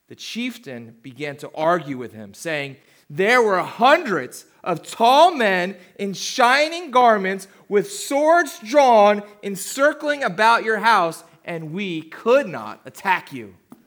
The 0.08 0.14
chieftain 0.14 0.96
began 1.02 1.36
to 1.38 1.50
argue 1.54 1.98
with 1.98 2.12
him, 2.12 2.32
saying, 2.32 2.76
There 3.10 3.42
were 3.42 3.58
hundreds 3.58 4.46
of 4.64 4.82
tall 4.82 5.34
men 5.34 5.76
in 5.98 6.14
shining 6.14 6.90
garments 6.90 7.46
with 7.68 7.92
swords 7.92 8.58
drawn, 8.60 9.22
encircling 9.42 10.24
about 10.24 10.64
your 10.64 10.78
house, 10.78 11.24
and 11.44 11.72
we 11.72 12.02
could 12.02 12.48
not 12.48 12.80
attack 12.86 13.32
you. 13.32 13.54
Wow. 13.70 13.78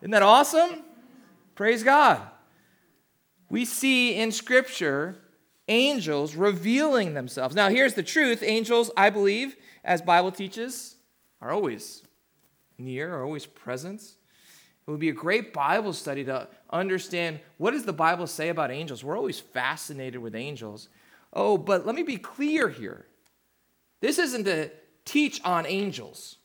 Isn't 0.00 0.10
that 0.12 0.22
awesome? 0.22 0.82
Praise 1.56 1.82
God. 1.82 2.20
We 3.50 3.64
see 3.64 4.14
in 4.14 4.30
Scripture 4.30 5.16
angels 5.68 6.34
revealing 6.34 7.14
themselves. 7.14 7.54
Now, 7.54 7.68
here's 7.68 7.94
the 7.94 8.02
truth 8.02 8.42
angels, 8.42 8.90
I 8.96 9.10
believe, 9.10 9.56
as 9.84 10.02
Bible 10.02 10.32
teaches, 10.32 10.96
are 11.40 11.50
always 11.50 12.02
near, 12.78 13.14
are 13.14 13.24
always 13.24 13.46
present. 13.46 14.02
It 14.02 14.90
would 14.90 15.00
be 15.00 15.10
a 15.10 15.14
great 15.14 15.52
Bible 15.52 15.92
study 15.92 16.24
to 16.24 16.48
understand 16.70 17.40
what 17.58 17.72
does 17.72 17.84
the 17.84 17.92
Bible 17.92 18.26
say 18.26 18.48
about 18.48 18.70
angels. 18.70 19.04
We're 19.04 19.18
always 19.18 19.38
fascinated 19.38 20.20
with 20.20 20.34
angels. 20.34 20.88
Oh, 21.32 21.58
but 21.58 21.84
let 21.84 21.94
me 21.94 22.02
be 22.02 22.16
clear 22.16 22.68
here. 22.68 23.06
This 24.00 24.18
isn't 24.18 24.44
to 24.44 24.70
teach 25.04 25.42
on 25.44 25.66
angels. 25.66 26.36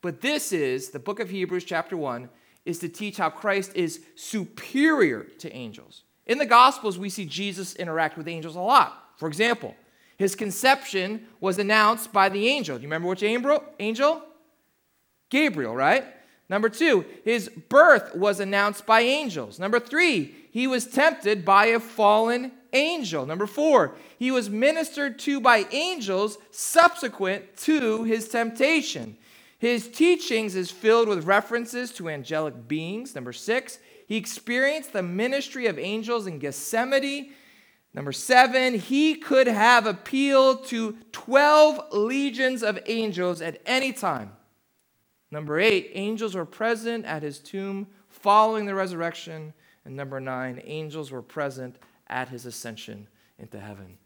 But 0.00 0.20
this 0.20 0.52
is, 0.52 0.90
the 0.90 0.98
book 0.98 1.20
of 1.20 1.30
Hebrews, 1.30 1.64
chapter 1.64 1.96
1, 1.96 2.28
is 2.64 2.78
to 2.80 2.88
teach 2.88 3.16
how 3.16 3.30
Christ 3.30 3.72
is 3.74 4.00
superior 4.14 5.24
to 5.38 5.52
angels. 5.52 6.04
In 6.26 6.38
the 6.38 6.46
Gospels, 6.46 6.98
we 6.98 7.08
see 7.08 7.24
Jesus 7.24 7.74
interact 7.76 8.16
with 8.16 8.28
angels 8.28 8.56
a 8.56 8.60
lot. 8.60 9.10
For 9.16 9.28
example, 9.28 9.74
his 10.16 10.34
conception 10.34 11.26
was 11.40 11.58
announced 11.58 12.12
by 12.12 12.28
the 12.28 12.48
angel. 12.48 12.76
Do 12.76 12.82
you 12.82 12.88
remember 12.88 13.08
which 13.08 13.22
angel? 13.22 14.22
Gabriel, 15.30 15.74
right? 15.74 16.04
Number 16.48 16.68
two, 16.68 17.04
his 17.24 17.48
birth 17.48 18.14
was 18.14 18.38
announced 18.38 18.84
by 18.84 19.00
angels. 19.00 19.58
Number 19.58 19.80
three, 19.80 20.34
he 20.52 20.66
was 20.66 20.86
tempted 20.86 21.44
by 21.44 21.66
a 21.66 21.80
fallen 21.80 22.52
angel. 22.72 23.24
Number 23.24 23.46
four, 23.46 23.94
he 24.18 24.30
was 24.30 24.50
ministered 24.50 25.18
to 25.20 25.40
by 25.40 25.66
angels 25.72 26.38
subsequent 26.50 27.56
to 27.58 28.04
his 28.04 28.28
temptation. 28.28 29.16
His 29.58 29.88
teachings 29.88 30.54
is 30.54 30.70
filled 30.70 31.08
with 31.08 31.24
references 31.24 31.92
to 31.92 32.08
angelic 32.08 32.68
beings. 32.68 33.14
Number 33.14 33.32
six, 33.32 33.78
he 34.12 34.18
experienced 34.18 34.92
the 34.92 35.02
ministry 35.02 35.68
of 35.68 35.78
angels 35.78 36.26
in 36.26 36.38
Gethsemane. 36.38 37.32
Number 37.94 38.12
seven, 38.12 38.74
he 38.74 39.14
could 39.14 39.46
have 39.46 39.86
appealed 39.86 40.66
to 40.66 40.98
12 41.12 41.94
legions 41.94 42.62
of 42.62 42.78
angels 42.84 43.40
at 43.40 43.62
any 43.64 43.90
time. 43.90 44.32
Number 45.30 45.58
eight, 45.58 45.92
angels 45.94 46.34
were 46.34 46.44
present 46.44 47.06
at 47.06 47.22
his 47.22 47.38
tomb 47.38 47.86
following 48.10 48.66
the 48.66 48.74
resurrection. 48.74 49.54
And 49.86 49.96
number 49.96 50.20
nine, 50.20 50.60
angels 50.62 51.10
were 51.10 51.22
present 51.22 51.76
at 52.06 52.28
his 52.28 52.44
ascension 52.44 53.08
into 53.38 53.58
heaven. 53.58 53.96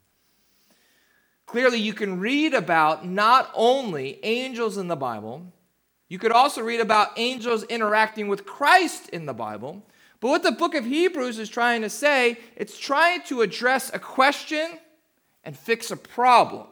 Clearly, 1.47 1.81
you 1.81 1.93
can 1.93 2.21
read 2.21 2.55
about 2.55 3.05
not 3.05 3.51
only 3.55 4.21
angels 4.23 4.77
in 4.77 4.87
the 4.87 4.95
Bible, 4.95 5.53
you 6.09 6.21
could 6.21 6.31
also 6.31 6.63
read 6.63 6.79
about 6.79 7.19
angels 7.19 7.65
interacting 7.65 8.29
with 8.29 8.47
Christ 8.47 9.09
in 9.09 9.27
the 9.27 9.35
Bible. 9.35 9.83
But 10.21 10.29
what 10.29 10.43
the 10.43 10.53
book 10.53 10.75
of 10.75 10.85
Hebrews 10.85 11.39
is 11.39 11.49
trying 11.49 11.83
to 11.83 11.91
say, 11.91 12.39
it's 12.57 12.79
trying 12.79 13.23
to 13.25 13.43
address 13.43 13.91
a 13.93 13.99
question 13.99 14.79
and 15.45 15.57
fix 15.57 15.91
a 15.91 15.97
problem. 15.97 16.67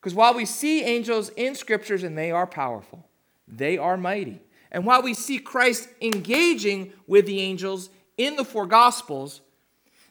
Because 0.00 0.14
while 0.14 0.34
we 0.34 0.44
see 0.44 0.82
angels 0.82 1.30
in 1.30 1.54
scriptures 1.54 2.02
and 2.02 2.16
they 2.16 2.30
are 2.30 2.46
powerful, 2.46 3.08
they 3.48 3.78
are 3.78 3.96
mighty. 3.96 4.40
And 4.70 4.84
while 4.84 5.02
we 5.02 5.14
see 5.14 5.38
Christ 5.38 5.88
engaging 6.00 6.92
with 7.06 7.26
the 7.26 7.40
angels 7.40 7.90
in 8.16 8.36
the 8.36 8.44
four 8.44 8.66
gospels, 8.66 9.40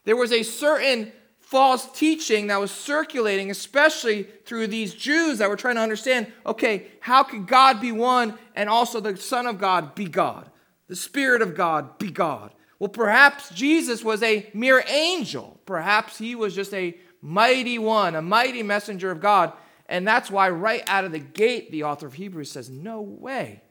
there 0.03 0.15
was 0.15 0.31
a 0.31 0.43
certain 0.43 1.12
false 1.39 1.91
teaching 1.91 2.48
that 2.48 2.60
was 2.60 2.72
circulating, 2.72 3.51
especially 3.51 4.24
through 4.45 4.67
these 4.67 4.93
Jews 4.93 5.38
that 5.38 5.50
were 5.50 5.55
trying 5.55 5.75
to 5.75 5.81
understand 5.81 6.31
okay, 6.45 6.88
how 7.00 7.24
could 7.24 7.48
God 7.48 7.79
be 7.79 7.91
one 7.91 8.38
and 8.55 8.69
also 8.69 9.00
the 9.00 9.15
Son 9.17 9.45
of 9.45 9.60
God 9.60 9.93
be 9.93 10.05
God? 10.05 10.50
The 10.93 10.97
Spirit 10.97 11.41
of 11.41 11.55
God 11.55 11.97
be 11.97 12.12
God? 12.12 12.53
Well, 12.77 12.88
perhaps 12.88 13.50
Jesus 13.50 14.03
was 14.03 14.21
a 14.21 14.47
mere 14.53 14.83
angel. 14.88 15.59
Perhaps 15.65 16.19
he 16.19 16.35
was 16.35 16.53
just 16.53 16.71
a 16.71 16.95
mighty 17.19 17.79
one, 17.79 18.13
a 18.13 18.21
mighty 18.21 18.62
messenger 18.62 19.09
of 19.09 19.19
God. 19.19 19.53
And 19.88 20.07
that's 20.07 20.29
why, 20.29 20.51
right 20.51 20.83
out 20.85 21.03
of 21.03 21.12
the 21.12 21.17
gate, 21.17 21.71
the 21.71 21.85
author 21.85 22.05
of 22.05 22.13
Hebrews 22.13 22.51
says, 22.51 22.69
No 22.69 23.01
way. 23.01 23.63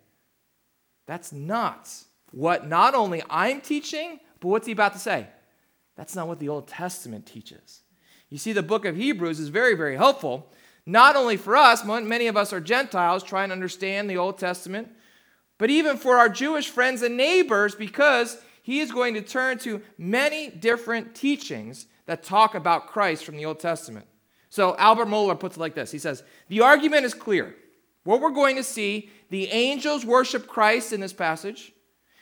That's 1.07 1.33
not 1.33 1.95
what 2.33 2.67
not 2.67 2.97
only 2.97 3.23
I'm 3.31 3.61
teaching, 3.61 4.19
but 4.41 4.49
what's 4.49 4.67
he 4.67 4.73
about 4.73 4.95
to 4.95 4.99
say? 4.99 5.29
That's 5.95 6.17
not 6.17 6.27
what 6.27 6.41
the 6.41 6.49
Old 6.49 6.67
Testament 6.67 7.25
teaches. 7.25 7.83
You 8.31 8.39
see, 8.39 8.53
the 8.53 8.65
book 8.65 8.85
of 8.85 8.97
Hebrews 8.97 9.39
is 9.39 9.49
very, 9.49 9.77
very 9.77 9.95
helpful, 9.95 10.53
not 10.87 11.15
only 11.15 11.37
for 11.37 11.57
us, 11.57 11.85
many 11.85 12.27
of 12.27 12.37
us 12.37 12.53
are 12.53 12.61
Gentiles 12.61 13.23
trying 13.23 13.51
to 13.51 13.55
understand 13.55 14.11
the 14.11 14.17
Old 14.17 14.39
Testament, 14.39 14.89
but 15.59 15.71
even 15.71 15.97
for 15.97 16.17
our 16.17 16.29
Jewish 16.29 16.69
friends 16.69 17.03
and 17.03 17.17
neighbors, 17.17 17.75
because 17.75 18.39
he 18.63 18.81
is 18.81 18.93
going 18.93 19.15
to 19.15 19.23
turn 19.23 19.59
to 19.59 19.83
many 19.99 20.49
different 20.51 21.15
teachings 21.15 21.87
that 22.07 22.23
talk 22.23 22.55
about 22.55 22.89
Christ 22.89 23.25
from 23.25 23.37
the 23.37 23.45
Old 23.45 23.61
Testament. 23.61 24.07
So 24.51 24.77
Albert 24.77 25.07
Mohler 25.07 25.39
puts 25.39 25.57
it 25.57 25.61
like 25.61 25.75
this 25.75 25.91
He 25.91 25.99
says, 25.99 26.23
The 26.49 26.61
argument 26.61 27.05
is 27.05 27.15
clear. 27.15 27.57
What 28.05 28.21
we're 28.21 28.31
going 28.31 28.57
to 28.57 28.65
see, 28.65 29.11
the 29.31 29.49
angels 29.49 30.05
worship 30.05 30.47
Christ 30.49 30.93
in 30.93 31.01
this 31.01 31.13
passage. 31.13 31.73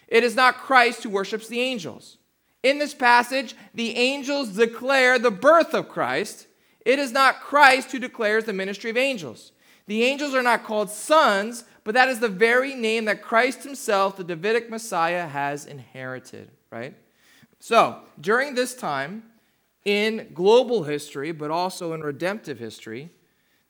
It 0.06 0.24
is 0.24 0.34
not 0.34 0.58
Christ 0.58 1.02
who 1.02 1.10
worships 1.10 1.48
the 1.48 1.60
angels. 1.60 2.18
In 2.62 2.78
this 2.78 2.94
passage, 2.94 3.54
the 3.72 3.96
angels 3.96 4.50
declare 4.50 5.18
the 5.18 5.30
birth 5.30 5.72
of 5.72 5.88
Christ. 5.88 6.46
It 6.84 6.98
is 6.98 7.12
not 7.12 7.40
Christ 7.40 7.92
who 7.92 7.98
declares 7.98 8.44
the 8.44 8.52
ministry 8.52 8.90
of 8.90 8.98
angels. 8.98 9.52
The 9.90 10.04
angels 10.04 10.36
are 10.36 10.42
not 10.44 10.62
called 10.62 10.88
sons, 10.88 11.64
but 11.82 11.94
that 11.94 12.08
is 12.08 12.20
the 12.20 12.28
very 12.28 12.76
name 12.76 13.06
that 13.06 13.22
Christ 13.22 13.64
himself, 13.64 14.16
the 14.16 14.22
Davidic 14.22 14.70
Messiah, 14.70 15.26
has 15.26 15.66
inherited, 15.66 16.48
right? 16.70 16.94
So, 17.58 17.98
during 18.20 18.54
this 18.54 18.72
time, 18.72 19.24
in 19.84 20.28
global 20.32 20.84
history, 20.84 21.32
but 21.32 21.50
also 21.50 21.92
in 21.92 22.02
redemptive 22.02 22.60
history, 22.60 23.10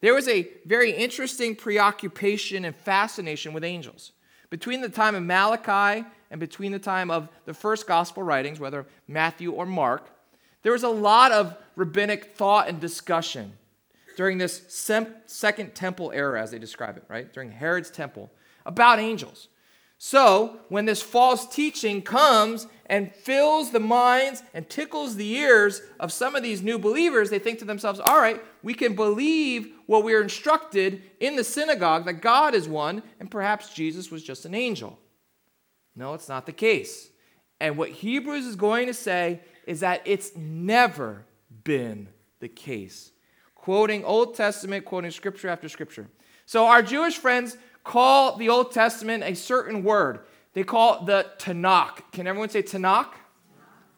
there 0.02 0.12
was 0.12 0.28
a 0.28 0.46
very 0.66 0.92
interesting 0.92 1.56
preoccupation 1.56 2.66
and 2.66 2.76
fascination 2.76 3.54
with 3.54 3.64
angels. 3.64 4.12
Between 4.50 4.82
the 4.82 4.90
time 4.90 5.14
of 5.14 5.22
Malachi 5.22 6.06
and 6.30 6.38
between 6.38 6.72
the 6.72 6.78
time 6.78 7.10
of 7.10 7.30
the 7.46 7.54
first 7.54 7.86
gospel 7.86 8.22
writings, 8.22 8.60
whether 8.60 8.84
Matthew 9.08 9.52
or 9.52 9.64
Mark, 9.64 10.10
there 10.64 10.72
was 10.72 10.82
a 10.82 10.90
lot 10.90 11.32
of 11.32 11.56
rabbinic 11.76 12.36
thought 12.36 12.68
and 12.68 12.78
discussion 12.78 13.54
during 14.16 14.38
this 14.38 14.62
second 15.26 15.74
temple 15.74 16.12
era, 16.14 16.42
as 16.42 16.50
they 16.50 16.58
describe 16.58 16.96
it, 16.96 17.04
right? 17.08 17.32
During 17.32 17.50
Herod's 17.50 17.90
temple, 17.90 18.30
about 18.66 18.98
angels. 18.98 19.48
So, 20.02 20.60
when 20.70 20.86
this 20.86 21.02
false 21.02 21.46
teaching 21.46 22.00
comes 22.00 22.66
and 22.86 23.14
fills 23.14 23.70
the 23.70 23.80
minds 23.80 24.42
and 24.54 24.66
tickles 24.66 25.16
the 25.16 25.30
ears 25.32 25.82
of 26.00 26.10
some 26.10 26.34
of 26.34 26.42
these 26.42 26.62
new 26.62 26.78
believers, 26.78 27.28
they 27.28 27.38
think 27.38 27.58
to 27.58 27.66
themselves, 27.66 28.00
all 28.00 28.18
right, 28.18 28.42
we 28.62 28.72
can 28.72 28.94
believe 28.94 29.70
what 29.84 30.02
we 30.02 30.14
are 30.14 30.22
instructed 30.22 31.02
in 31.20 31.36
the 31.36 31.44
synagogue 31.44 32.06
that 32.06 32.22
God 32.22 32.54
is 32.54 32.66
one 32.66 33.02
and 33.18 33.30
perhaps 33.30 33.74
Jesus 33.74 34.10
was 34.10 34.22
just 34.22 34.46
an 34.46 34.54
angel. 34.54 34.98
No, 35.94 36.14
it's 36.14 36.30
not 36.30 36.46
the 36.46 36.52
case. 36.52 37.10
And 37.60 37.76
what 37.76 37.90
Hebrews 37.90 38.46
is 38.46 38.56
going 38.56 38.86
to 38.86 38.94
say 38.94 39.40
is 39.66 39.80
that 39.80 40.00
it's 40.06 40.34
never 40.34 41.26
been 41.62 42.08
the 42.40 42.48
case. 42.48 43.12
Quoting 43.60 44.04
Old 44.04 44.34
Testament, 44.34 44.84
quoting 44.84 45.10
scripture 45.10 45.48
after 45.48 45.68
scripture. 45.68 46.08
So, 46.46 46.66
our 46.66 46.82
Jewish 46.82 47.18
friends 47.18 47.56
call 47.84 48.36
the 48.36 48.48
Old 48.48 48.72
Testament 48.72 49.22
a 49.22 49.34
certain 49.34 49.84
word. 49.84 50.20
They 50.52 50.64
call 50.64 51.00
it 51.00 51.06
the 51.06 51.26
Tanakh. 51.38 52.00
Can 52.12 52.26
everyone 52.26 52.48
say 52.48 52.62
Tanakh? 52.62 53.12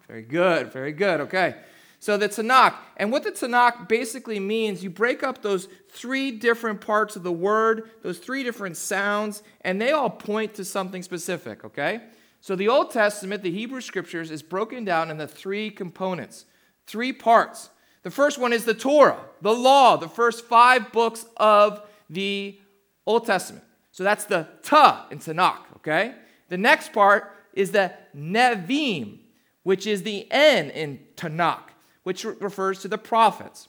Very 0.09 0.23
good, 0.23 0.73
very 0.73 0.93
good. 0.93 1.21
Okay. 1.23 1.55
So 2.03 2.17
the 2.17 2.29
Tanakh, 2.29 2.75
and 2.97 3.13
what 3.13 3.23
the 3.23 3.31
Tanakh 3.31 3.89
basically 3.89 4.41
means, 4.41 4.83
you 4.83 4.91
break 4.91 5.23
up 5.23 5.41
those 5.41 5.69
three 5.89 6.33
different 6.33 6.81
parts 6.81 7.15
of 7.15 7.23
the 7.23 7.31
word, 7.31 7.91
those 8.03 8.19
three 8.19 8.43
different 8.43 8.77
sounds, 8.77 9.45
and 9.61 9.81
they 9.81 9.93
all 9.93 10.11
point 10.11 10.53
to 10.55 10.65
something 10.65 11.05
specific, 11.05 11.65
okay? 11.65 12.01
So 12.41 12.57
the 12.57 12.69
Old 12.69 12.91
Testament, 12.91 13.45
the 13.45 13.53
Hebrew 13.53 13.81
scriptures, 13.81 14.33
is 14.33 14.43
broken 14.43 14.85
down 14.85 15.13
into 15.13 15.29
three 15.29 15.71
components, 15.71 16.47
three 16.89 17.13
parts. 17.13 17.71
The 18.03 18.11
first 18.11 18.39
one 18.39 18.53
is 18.53 18.65
the 18.65 18.75
Torah, 18.75 19.21
the 19.41 19.55
law, 19.55 19.97
the 19.97 20.09
first 20.09 20.45
five 20.47 20.91
books 20.93 21.25
of 21.37 21.83
the 22.11 22.59
Old 23.07 23.27
Testament. 23.27 23.65
So 23.93 24.03
that's 24.03 24.25
the 24.25 24.49
ta 24.63 25.07
in 25.11 25.19
Tanakh, 25.19 25.77
okay? 25.77 26.15
The 26.49 26.59
next 26.59 26.93
part 26.93 27.31
is 27.53 27.71
the 27.71 27.93
Nevi'im, 28.17 29.19
which 29.63 29.87
is 29.87 30.03
the 30.03 30.27
N 30.31 30.71
in 30.71 31.01
Tanakh, 31.17 31.69
which 32.03 32.25
refers 32.25 32.81
to 32.81 32.89
the 32.89 32.99
prophets. 32.99 33.69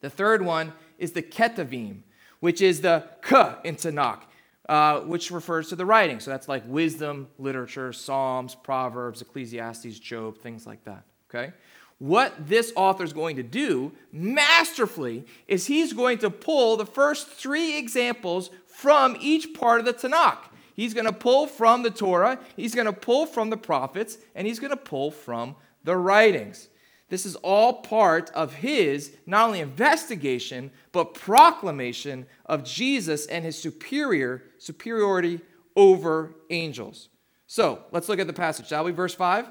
The 0.00 0.10
third 0.10 0.42
one 0.42 0.72
is 0.98 1.12
the 1.12 1.22
Ketuvim, 1.22 2.02
which 2.40 2.60
is 2.60 2.82
the 2.82 3.08
K 3.22 3.54
in 3.64 3.76
Tanakh, 3.76 4.20
uh, 4.68 5.00
which 5.00 5.30
refers 5.30 5.70
to 5.70 5.76
the 5.76 5.86
writing. 5.86 6.20
So 6.20 6.30
that's 6.30 6.48
like 6.48 6.62
wisdom, 6.66 7.28
literature, 7.38 7.92
Psalms, 7.92 8.54
Proverbs, 8.54 9.22
Ecclesiastes, 9.22 9.98
Job, 9.98 10.38
things 10.38 10.66
like 10.66 10.84
that, 10.84 11.04
okay? 11.28 11.52
What 11.98 12.48
this 12.48 12.72
author 12.76 13.04
is 13.04 13.12
going 13.12 13.36
to 13.36 13.42
do 13.42 13.92
masterfully 14.12 15.24
is 15.46 15.66
he's 15.66 15.92
going 15.92 16.18
to 16.18 16.30
pull 16.30 16.76
the 16.76 16.86
first 16.86 17.28
three 17.28 17.78
examples 17.78 18.50
from 18.66 19.16
each 19.20 19.54
part 19.54 19.80
of 19.80 19.86
the 19.86 19.94
Tanakh. 19.94 20.38
He's 20.74 20.94
going 20.94 21.06
to 21.06 21.12
pull 21.12 21.46
from 21.46 21.82
the 21.82 21.90
Torah, 21.90 22.38
he's 22.56 22.74
going 22.74 22.86
to 22.86 22.92
pull 22.92 23.26
from 23.26 23.50
the 23.50 23.56
prophets, 23.56 24.18
and 24.34 24.46
he's 24.46 24.58
going 24.58 24.70
to 24.72 24.76
pull 24.76 25.12
from 25.12 25.54
the 25.84 25.96
writings. 25.96 26.68
This 27.10 27.26
is 27.26 27.36
all 27.36 27.74
part 27.74 28.30
of 28.30 28.54
his 28.54 29.16
not 29.24 29.46
only 29.46 29.60
investigation, 29.60 30.72
but 30.90 31.14
proclamation 31.14 32.26
of 32.46 32.64
Jesus 32.64 33.26
and 33.26 33.44
his 33.44 33.56
superior 33.56 34.42
superiority 34.58 35.40
over 35.76 36.34
angels. 36.50 37.08
So 37.46 37.84
let's 37.92 38.08
look 38.08 38.18
at 38.18 38.26
the 38.26 38.32
passage, 38.32 38.66
shall 38.66 38.84
we? 38.84 38.90
Verse 38.90 39.14
5. 39.14 39.46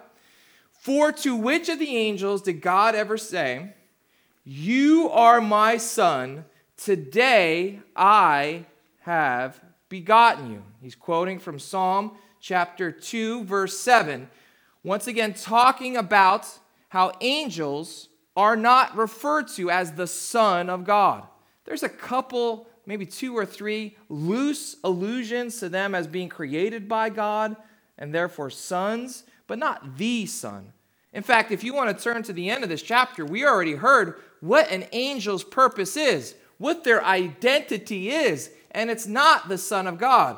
For 0.83 1.13
to 1.13 1.33
which 1.33 1.69
of 1.69 1.79
the 1.79 1.95
angels 1.95 2.41
did 2.41 2.59
God 2.59 2.93
ever 2.93 3.15
say, 3.15 3.73
You 4.43 5.09
are 5.11 5.39
my 5.39 5.77
son, 5.77 6.43
today 6.75 7.79
I 7.95 8.65
have 8.99 9.61
begotten 9.87 10.51
you? 10.51 10.63
He's 10.81 10.93
quoting 10.93 11.39
from 11.39 11.57
Psalm 11.57 12.17
chapter 12.41 12.91
2, 12.91 13.45
verse 13.45 13.77
7. 13.79 14.29
Once 14.83 15.07
again, 15.07 15.33
talking 15.33 15.95
about 15.95 16.45
how 16.89 17.13
angels 17.21 18.09
are 18.35 18.57
not 18.57 18.97
referred 18.97 19.47
to 19.55 19.71
as 19.71 19.93
the 19.93 20.05
Son 20.05 20.69
of 20.69 20.83
God. 20.83 21.23
There's 21.63 21.83
a 21.83 21.87
couple, 21.87 22.67
maybe 22.85 23.05
two 23.05 23.37
or 23.37 23.45
three 23.45 23.95
loose 24.09 24.75
allusions 24.83 25.61
to 25.61 25.69
them 25.69 25.95
as 25.95 26.07
being 26.07 26.27
created 26.27 26.89
by 26.89 27.07
God 27.07 27.55
and 27.97 28.13
therefore 28.13 28.49
sons, 28.49 29.23
but 29.47 29.59
not 29.59 29.97
the 29.97 30.25
Son. 30.25 30.73
In 31.13 31.23
fact, 31.23 31.51
if 31.51 31.63
you 31.63 31.73
want 31.73 31.95
to 31.95 32.03
turn 32.03 32.23
to 32.23 32.33
the 32.33 32.49
end 32.49 32.63
of 32.63 32.69
this 32.69 32.81
chapter, 32.81 33.23
we 33.23 33.45
already 33.45 33.75
heard 33.75 34.15
what 34.39 34.71
an 34.71 34.83
angel's 34.93 35.43
purpose 35.43 35.95
is, 35.95 36.35
what 36.57 36.83
their 36.83 37.03
identity 37.03 38.09
is, 38.09 38.49
and 38.71 38.89
it's 38.89 39.05
not 39.05 39.47
the 39.47 39.57
Son 39.57 39.85
of 39.87 39.99
God. 39.99 40.37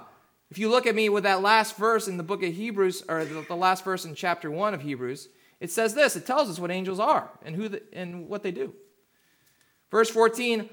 If 0.52 0.60
you 0.60 0.70
look 0.70 0.86
at 0.86 0.96
me 0.96 1.10
with 1.10 1.24
that 1.24 1.41
last 1.41 1.78
verse 1.78 2.08
in 2.08 2.18
the 2.18 2.24
book 2.24 2.44
of 2.44 2.54
Hebrews, 2.54 3.04
or 3.08 3.26
the 3.26 3.56
last 3.56 3.84
verse 3.84 4.06
in 4.06 4.15
chapter 4.15 4.52
1 4.52 4.74
of 4.74 4.82
Hebrews, 4.82 5.30
it 5.60 5.72
says 5.72 5.96
this 5.96 6.15
it 6.15 6.26
tells 6.26 6.50
us 6.50 6.60
what 6.60 6.72
angels 6.72 7.00
are 7.00 7.30
and, 7.44 7.56
who 7.56 7.70
the, 7.70 7.82
and 7.94 8.28
what 8.28 8.44
they 8.44 8.52
do. 8.52 8.74
Verse 9.89 10.10
14 10.10 10.70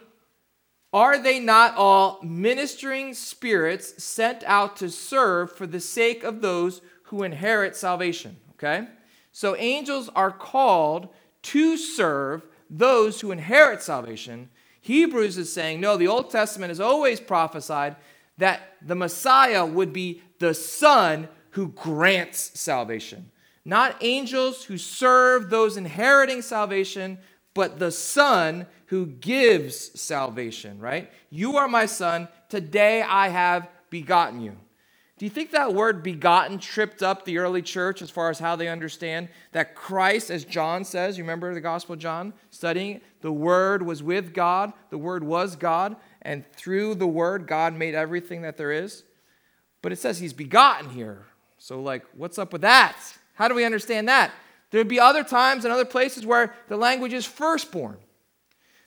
Are 0.93 1.23
they 1.23 1.39
not 1.39 1.77
all 1.77 2.21
ministering 2.23 3.15
spirits 3.15 4.03
sent 4.03 4.43
out 4.45 4.77
to 4.77 4.91
serve 4.91 5.53
for 5.53 5.67
the 5.67 5.81
sake 5.81 6.25
of 6.25 6.43
those 6.43 6.81
who 7.13 7.25
inherit 7.25 7.77
salvation? 7.77 8.35
Okay? 8.55 8.89
So 9.33 9.55
angels 9.57 10.09
are 10.17 10.31
called 10.31 11.11
to 11.43 11.77
serve 11.77 12.43
those 12.71 13.21
who 13.21 13.33
inherit 13.33 13.83
salvation. 13.83 14.49
Hebrews 14.81 15.37
is 15.37 15.53
saying, 15.53 15.79
no, 15.79 15.99
the 15.99 16.09
Old 16.09 16.31
Testament 16.31 16.71
has 16.71 16.81
always 16.81 17.21
prophesied 17.21 17.97
that 18.39 18.63
the 18.81 18.95
Messiah 18.95 19.67
would 19.67 19.93
be 19.93 20.23
the 20.39 20.55
Son 20.55 21.29
who 21.51 21.69
grants 21.69 22.59
salvation. 22.59 23.31
Not 23.63 23.97
angels 24.01 24.65
who 24.65 24.79
serve 24.79 25.51
those 25.51 25.77
inheriting 25.77 26.41
salvation, 26.41 27.19
but 27.53 27.79
the 27.79 27.93
Son 27.93 28.67
who 28.87 29.05
gives 29.05 30.01
salvation, 30.01 30.79
right? 30.79 31.13
You 31.29 31.59
are 31.59 31.69
my 31.69 31.85
Son. 31.85 32.27
Today 32.49 33.03
I 33.03 33.29
have 33.29 33.69
begotten 33.91 34.41
you. 34.41 34.57
Do 35.23 35.27
you 35.27 35.31
think 35.31 35.53
that 35.53 35.73
word 35.73 36.03
begotten 36.03 36.59
tripped 36.59 37.01
up 37.01 37.25
the 37.25 37.39
early 37.39 37.63
church 37.63 38.03
as 38.03 38.11
far 38.11 38.29
as 38.29 38.41
how 38.41 38.57
they 38.57 38.67
understand 38.67 39.29
that 39.53 39.77
Christ, 39.77 40.33
as 40.33 40.45
John 40.45 40.85
says, 40.85 41.17
you 41.17 41.23
remember 41.23 41.55
the 41.55 41.61
Gospel 41.61 41.95
John 41.95 42.33
studying, 42.51 43.01
the 43.21 43.31
Word 43.31 43.87
was 43.87 44.03
with 44.03 44.35
God, 44.35 44.73
the 44.91 44.99
Word 44.99 45.23
was 45.23 45.55
God, 45.55 45.95
and 46.23 46.45
through 46.55 46.97
the 46.97 47.07
Word, 47.07 47.47
God 47.47 47.73
made 47.73 47.95
everything 47.95 48.43
that 48.43 48.57
there 48.57 48.73
is? 48.73 49.05
But 49.81 49.93
it 49.93 50.01
says 50.01 50.19
he's 50.19 50.33
begotten 50.33 50.91
here. 50.91 51.25
So, 51.57 51.81
like, 51.81 52.05
what's 52.17 52.37
up 52.37 52.53
with 52.53 52.63
that? 52.63 52.99
How 53.35 53.47
do 53.47 53.55
we 53.55 53.65
understand 53.65 54.09
that? 54.09 54.33
There'd 54.73 54.89
be 54.89 54.99
other 54.99 55.23
times 55.23 55.65
and 55.65 55.73
other 55.73 55.85
places 55.85 56.27
where 56.27 56.53
the 56.67 56.77
language 56.77 57.13
is 57.13 57.27
firstborn. 57.27 57.99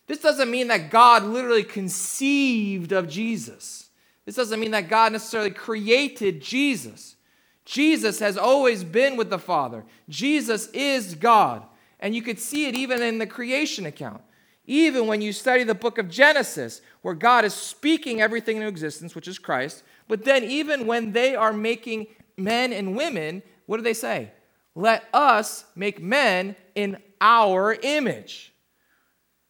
This 0.07 0.19
doesn't 0.19 0.51
mean 0.51 0.67
that 0.67 0.91
God 0.91 1.23
literally 1.23 1.63
conceived 1.63 2.91
of 2.91 3.07
Jesus. 3.07 3.84
This 4.25 4.35
doesn't 4.35 4.59
mean 4.59 4.71
that 4.71 4.89
God 4.89 5.11
necessarily 5.11 5.51
created 5.51 6.41
Jesus. 6.41 7.15
Jesus 7.63 8.19
has 8.19 8.37
always 8.37 8.83
been 8.83 9.17
with 9.17 9.29
the 9.29 9.39
Father. 9.39 9.85
Jesus 10.09 10.67
is 10.67 11.15
God. 11.15 11.63
And 11.99 12.15
you 12.15 12.21
could 12.21 12.39
see 12.39 12.65
it 12.65 12.75
even 12.75 13.01
in 13.01 13.17
the 13.17 13.27
creation 13.27 13.85
account. 13.85 14.21
Even 14.67 15.07
when 15.07 15.21
you 15.21 15.31
study 15.31 15.63
the 15.63 15.75
book 15.75 15.97
of 15.97 16.09
Genesis, 16.09 16.81
where 17.03 17.13
God 17.13 17.45
is 17.45 17.53
speaking 17.53 18.21
everything 18.21 18.57
into 18.57 18.67
existence, 18.67 19.13
which 19.13 19.27
is 19.27 19.37
Christ, 19.37 19.83
but 20.07 20.25
then 20.25 20.43
even 20.43 20.87
when 20.87 21.11
they 21.11 21.35
are 21.35 21.53
making 21.53 22.07
men 22.35 22.73
and 22.73 22.95
women, 22.95 23.43
what 23.67 23.77
do 23.77 23.83
they 23.83 23.93
say? 23.93 24.31
Let 24.73 25.07
us 25.13 25.65
make 25.75 26.01
men 26.01 26.55
in 26.73 26.97
our 27.21 27.73
image, 27.81 28.53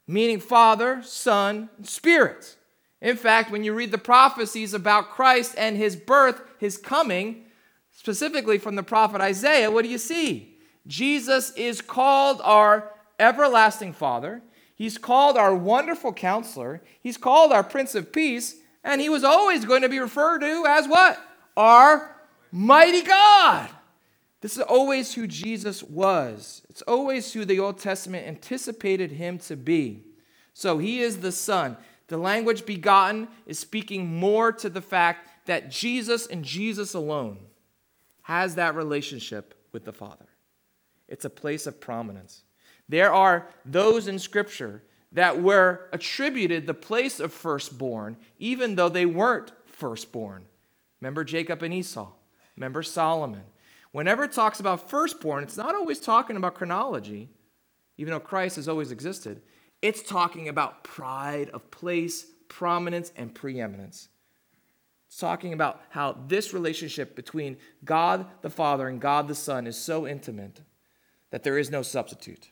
meaning 0.08 0.40
Father, 0.40 1.02
Son, 1.04 1.70
and 1.78 1.88
Spirit. 1.88 2.58
In 3.06 3.18
fact, 3.18 3.52
when 3.52 3.64
you 3.64 3.76
read 3.76 3.92
the 3.92 4.00
prophecies 4.00 4.74
about 4.74 5.12
Christ 5.12 5.54
and 5.60 5.78
his 5.78 5.96
birth, 5.96 6.42
his 6.58 6.76
coming, 6.76 7.46
specifically 7.92 8.58
from 8.58 8.74
the 8.74 8.82
prophet 8.82 9.22
Isaiah, 9.22 9.70
what 9.70 9.84
do 9.84 9.92
you 9.92 10.00
see? 10.00 10.58
Jesus 10.88 11.52
is 11.52 11.82
called 11.82 12.42
our 12.44 12.92
everlasting 13.20 13.94
Father. 13.94 14.42
He's 14.74 14.98
called 14.98 15.38
our 15.38 15.54
wonderful 15.54 16.14
counselor. 16.14 16.82
He's 17.00 17.16
called 17.16 17.52
our 17.52 17.64
Prince 17.64 17.94
of 17.94 18.12
Peace. 18.12 18.56
And 18.84 19.00
he 19.00 19.10
was 19.10 19.24
always 19.24 19.66
going 19.66 19.84
to 19.84 19.90
be 19.90 20.00
referred 20.00 20.40
to 20.40 20.66
as 20.68 20.88
what? 20.88 21.20
Our 21.56 22.10
mighty 22.52 23.04
God. 23.04 23.70
This 24.42 24.56
is 24.58 24.64
always 24.64 25.14
who 25.14 25.28
Jesus 25.28 25.84
was. 25.84 26.64
It's 26.72 26.82
always 26.82 27.32
who 27.34 27.46
the 27.46 27.60
Old 27.60 27.78
Testament 27.78 28.28
anticipated 28.28 29.12
him 29.12 29.38
to 29.40 29.56
be. 29.56 30.06
So 30.56 30.80
he 30.80 31.02
is 31.02 31.20
the 31.20 31.32
Son. 31.32 31.78
The 32.08 32.18
language 32.18 32.66
begotten 32.66 33.28
is 33.46 33.58
speaking 33.58 34.20
more 34.20 34.52
to 34.52 34.70
the 34.70 34.82
fact 34.82 35.30
that 35.48 35.72
Jesus 35.72 36.28
and 36.28 36.44
Jesus 36.44 36.94
alone 36.94 37.40
has 38.24 38.56
that 38.56 38.76
relationship 38.76 39.54
with 39.72 39.86
the 39.86 39.94
Father. 39.94 40.28
It's 41.08 41.26
a 41.26 41.30
place 41.30 41.68
of 41.68 41.82
prominence. 41.82 42.44
There 42.88 43.14
are 43.14 43.50
those 43.66 44.08
in 44.08 44.20
Scripture 44.20 44.84
that 45.12 45.42
were 45.42 45.88
attributed 45.94 46.68
the 46.68 46.74
place 46.74 47.20
of 47.20 47.32
firstborn, 47.32 48.18
even 48.38 48.76
though 48.76 48.90
they 48.90 49.06
weren't 49.06 49.52
firstborn. 49.66 50.46
Remember 51.00 51.24
Jacob 51.24 51.64
and 51.64 51.74
Esau. 51.74 52.12
Remember 52.56 52.84
Solomon. 52.84 53.44
Whenever 53.92 54.26
it 54.26 54.32
talks 54.32 54.60
about 54.60 54.90
firstborn, 54.90 55.44
it's 55.44 55.58
not 55.58 55.74
always 55.74 56.00
talking 56.00 56.36
about 56.36 56.56
chronology, 56.56 57.30
even 57.98 58.12
though 58.12 58.20
Christ 58.20 58.58
has 58.58 58.68
always 58.68 58.92
existed. 58.92 59.42
It's 59.86 60.02
talking 60.02 60.50
about 60.50 60.84
pride 60.84 61.52
of 61.52 61.70
place, 61.70 62.26
prominence, 62.48 63.12
and 63.16 63.32
preeminence. 63.32 64.10
It's 65.06 65.20
talking 65.20 65.54
about 65.54 65.80
how 65.90 66.18
this 66.28 66.56
relationship 66.56 67.16
between 67.16 67.58
God 67.84 68.26
the 68.42 68.50
Father 68.50 68.88
and 68.88 69.00
God 69.00 69.28
the 69.28 69.36
Son 69.36 69.68
is 69.68 69.78
so 69.78 70.08
intimate 70.08 70.62
that 71.30 71.44
there 71.44 71.60
is 71.60 71.70
no 71.70 71.84
substitute. 71.84 72.50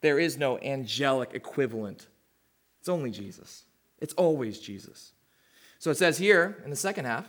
There 0.00 0.18
is 0.18 0.38
no 0.38 0.58
angelic 0.60 1.34
equivalent. 1.34 2.06
It's 2.80 2.88
only 2.88 3.10
Jesus. 3.10 3.64
It's 3.98 4.14
always 4.14 4.58
Jesus. 4.58 5.12
So 5.78 5.90
it 5.90 5.98
says 5.98 6.16
here 6.16 6.56
in 6.64 6.70
the 6.70 6.76
second 6.76 7.04
half, 7.04 7.28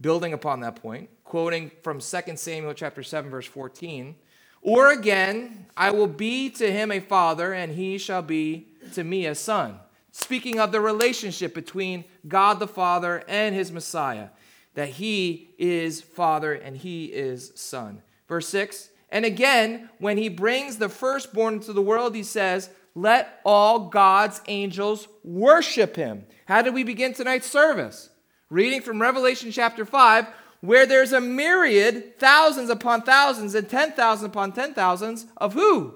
building 0.00 0.32
upon 0.32 0.60
that 0.60 0.76
point, 0.76 1.10
quoting 1.22 1.70
from 1.82 2.00
2 2.00 2.36
Samuel 2.36 2.72
chapter 2.72 3.02
7 3.02 3.30
verse 3.30 3.46
14, 3.46 4.16
or 4.62 4.90
again, 4.90 5.66
I 5.76 5.90
will 5.90 6.06
be 6.06 6.48
to 6.50 6.72
him 6.72 6.90
a 6.90 7.00
father 7.00 7.52
and 7.52 7.72
he 7.72 7.98
shall 7.98 8.22
be 8.22 8.68
to 8.94 9.04
me 9.04 9.26
a 9.26 9.34
son. 9.34 9.78
Speaking 10.12 10.60
of 10.60 10.72
the 10.72 10.80
relationship 10.80 11.54
between 11.54 12.04
God 12.28 12.58
the 12.58 12.68
Father 12.68 13.24
and 13.26 13.54
his 13.54 13.72
Messiah, 13.72 14.28
that 14.74 14.90
he 14.90 15.50
is 15.58 16.00
father 16.00 16.52
and 16.52 16.76
he 16.76 17.06
is 17.06 17.52
son. 17.54 18.02
Verse 18.28 18.48
6, 18.48 18.90
and 19.10 19.24
again, 19.24 19.90
when 19.98 20.16
he 20.16 20.28
brings 20.28 20.78
the 20.78 20.88
firstborn 20.88 21.54
into 21.54 21.72
the 21.72 21.82
world, 21.82 22.14
he 22.14 22.22
says, 22.22 22.70
Let 22.94 23.40
all 23.44 23.90
God's 23.90 24.40
angels 24.48 25.06
worship 25.22 25.96
him. 25.96 26.24
How 26.46 26.62
did 26.62 26.72
we 26.72 26.82
begin 26.82 27.12
tonight's 27.12 27.50
service? 27.50 28.08
Reading 28.48 28.80
from 28.80 29.00
Revelation 29.00 29.50
chapter 29.50 29.84
5, 29.84 30.26
where 30.62 30.86
there's 30.86 31.12
a 31.12 31.20
myriad, 31.20 32.18
thousands 32.18 32.70
upon 32.70 33.02
thousands, 33.02 33.54
and 33.54 33.68
10,000 33.68 34.26
upon 34.26 34.52
10,000s 34.52 35.26
of 35.36 35.52
who? 35.52 35.94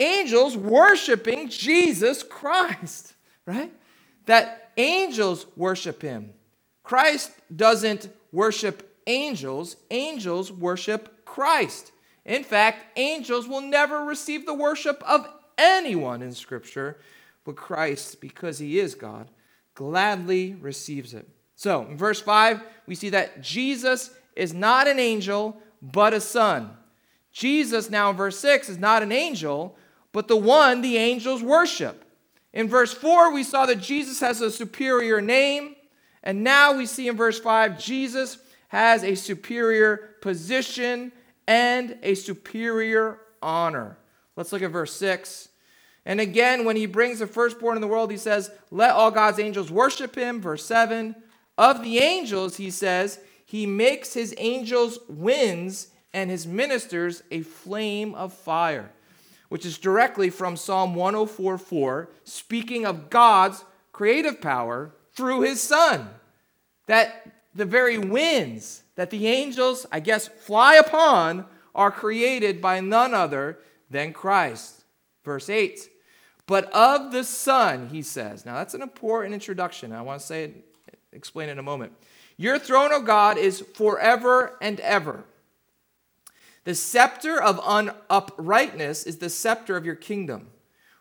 Angels 0.00 0.56
worshiping 0.56 1.48
Jesus 1.50 2.22
Christ, 2.22 3.14
right? 3.46 3.70
That 4.26 4.72
angels 4.78 5.46
worship 5.56 6.00
him. 6.00 6.32
Christ 6.82 7.32
doesn't 7.54 8.08
worship 8.32 8.98
angels, 9.06 9.76
angels 9.90 10.50
worship 10.50 11.24
Christ. 11.26 11.92
In 12.24 12.44
fact, 12.44 12.98
angels 12.98 13.46
will 13.46 13.60
never 13.60 14.04
receive 14.04 14.46
the 14.46 14.54
worship 14.54 15.02
of 15.06 15.28
anyone 15.58 16.22
in 16.22 16.32
Scripture, 16.32 16.98
but 17.44 17.56
Christ, 17.56 18.22
because 18.22 18.58
he 18.58 18.78
is 18.78 18.94
God, 18.94 19.28
gladly 19.74 20.54
receives 20.54 21.12
it. 21.12 21.28
So, 21.56 21.82
in 21.82 21.96
verse 21.96 22.20
5, 22.20 22.62
we 22.86 22.94
see 22.94 23.10
that 23.10 23.40
Jesus 23.40 24.10
is 24.36 24.52
not 24.52 24.88
an 24.88 24.98
angel, 24.98 25.56
but 25.80 26.14
a 26.14 26.20
son. 26.20 26.70
Jesus, 27.32 27.90
now 27.90 28.10
in 28.10 28.16
verse 28.16 28.38
6, 28.38 28.68
is 28.68 28.78
not 28.78 29.02
an 29.02 29.12
angel, 29.12 29.76
but 30.12 30.28
the 30.28 30.36
one 30.36 30.82
the 30.82 30.96
angels 30.96 31.42
worship. 31.42 32.04
In 32.52 32.68
verse 32.68 32.92
4, 32.92 33.32
we 33.32 33.42
saw 33.42 33.66
that 33.66 33.80
Jesus 33.80 34.20
has 34.20 34.40
a 34.40 34.50
superior 34.50 35.20
name. 35.20 35.74
And 36.22 36.44
now 36.44 36.72
we 36.72 36.86
see 36.86 37.08
in 37.08 37.16
verse 37.16 37.38
5, 37.38 37.78
Jesus 37.78 38.38
has 38.68 39.02
a 39.02 39.14
superior 39.14 40.14
position 40.20 41.12
and 41.46 41.98
a 42.02 42.14
superior 42.14 43.18
honor. 43.42 43.98
Let's 44.36 44.52
look 44.52 44.62
at 44.62 44.70
verse 44.70 44.94
6. 44.94 45.48
And 46.06 46.20
again, 46.20 46.64
when 46.64 46.76
he 46.76 46.86
brings 46.86 47.18
the 47.18 47.26
firstborn 47.26 47.76
in 47.76 47.80
the 47.80 47.88
world, 47.88 48.10
he 48.10 48.16
says, 48.16 48.50
Let 48.70 48.92
all 48.92 49.10
God's 49.10 49.38
angels 49.38 49.70
worship 49.70 50.14
him. 50.14 50.40
Verse 50.40 50.64
7. 50.64 51.14
Of 51.56 51.82
the 51.82 51.98
angels, 51.98 52.56
he 52.56 52.70
says, 52.70 53.20
He 53.44 53.66
makes 53.66 54.14
his 54.14 54.34
angels 54.38 54.98
winds 55.08 55.88
and 56.12 56.30
his 56.30 56.46
ministers 56.46 57.22
a 57.30 57.42
flame 57.42 58.14
of 58.14 58.32
fire, 58.32 58.90
which 59.48 59.66
is 59.66 59.78
directly 59.78 60.30
from 60.30 60.56
Psalm 60.56 60.94
104 60.94 61.58
4, 61.58 62.08
speaking 62.24 62.86
of 62.86 63.10
God's 63.10 63.64
creative 63.92 64.40
power 64.40 64.92
through 65.12 65.42
his 65.42 65.60
Son. 65.60 66.08
That 66.86 67.32
the 67.54 67.64
very 67.64 67.98
winds 67.98 68.82
that 68.96 69.10
the 69.10 69.26
angels, 69.26 69.86
I 69.90 70.00
guess, 70.00 70.28
fly 70.28 70.76
upon 70.76 71.46
are 71.74 71.90
created 71.90 72.60
by 72.60 72.80
none 72.80 73.14
other 73.14 73.58
than 73.90 74.12
Christ. 74.12 74.84
Verse 75.24 75.48
8. 75.48 75.88
But 76.46 76.70
of 76.72 77.10
the 77.10 77.24
Son, 77.24 77.88
he 77.88 78.02
says. 78.02 78.44
Now 78.44 78.54
that's 78.54 78.74
an 78.74 78.82
important 78.82 79.34
introduction. 79.34 79.92
I 79.92 80.02
want 80.02 80.20
to 80.20 80.26
say 80.26 80.44
it, 80.44 80.73
explain 81.14 81.48
in 81.48 81.58
a 81.58 81.62
moment. 81.62 81.92
Your 82.36 82.58
throne, 82.58 82.92
O 82.92 83.00
God, 83.00 83.38
is 83.38 83.60
forever 83.60 84.56
and 84.60 84.80
ever. 84.80 85.24
The 86.64 86.74
scepter 86.74 87.40
of 87.40 87.60
uprightness 88.10 89.04
is 89.04 89.18
the 89.18 89.30
scepter 89.30 89.76
of 89.76 89.84
your 89.84 89.94
kingdom. 89.94 90.48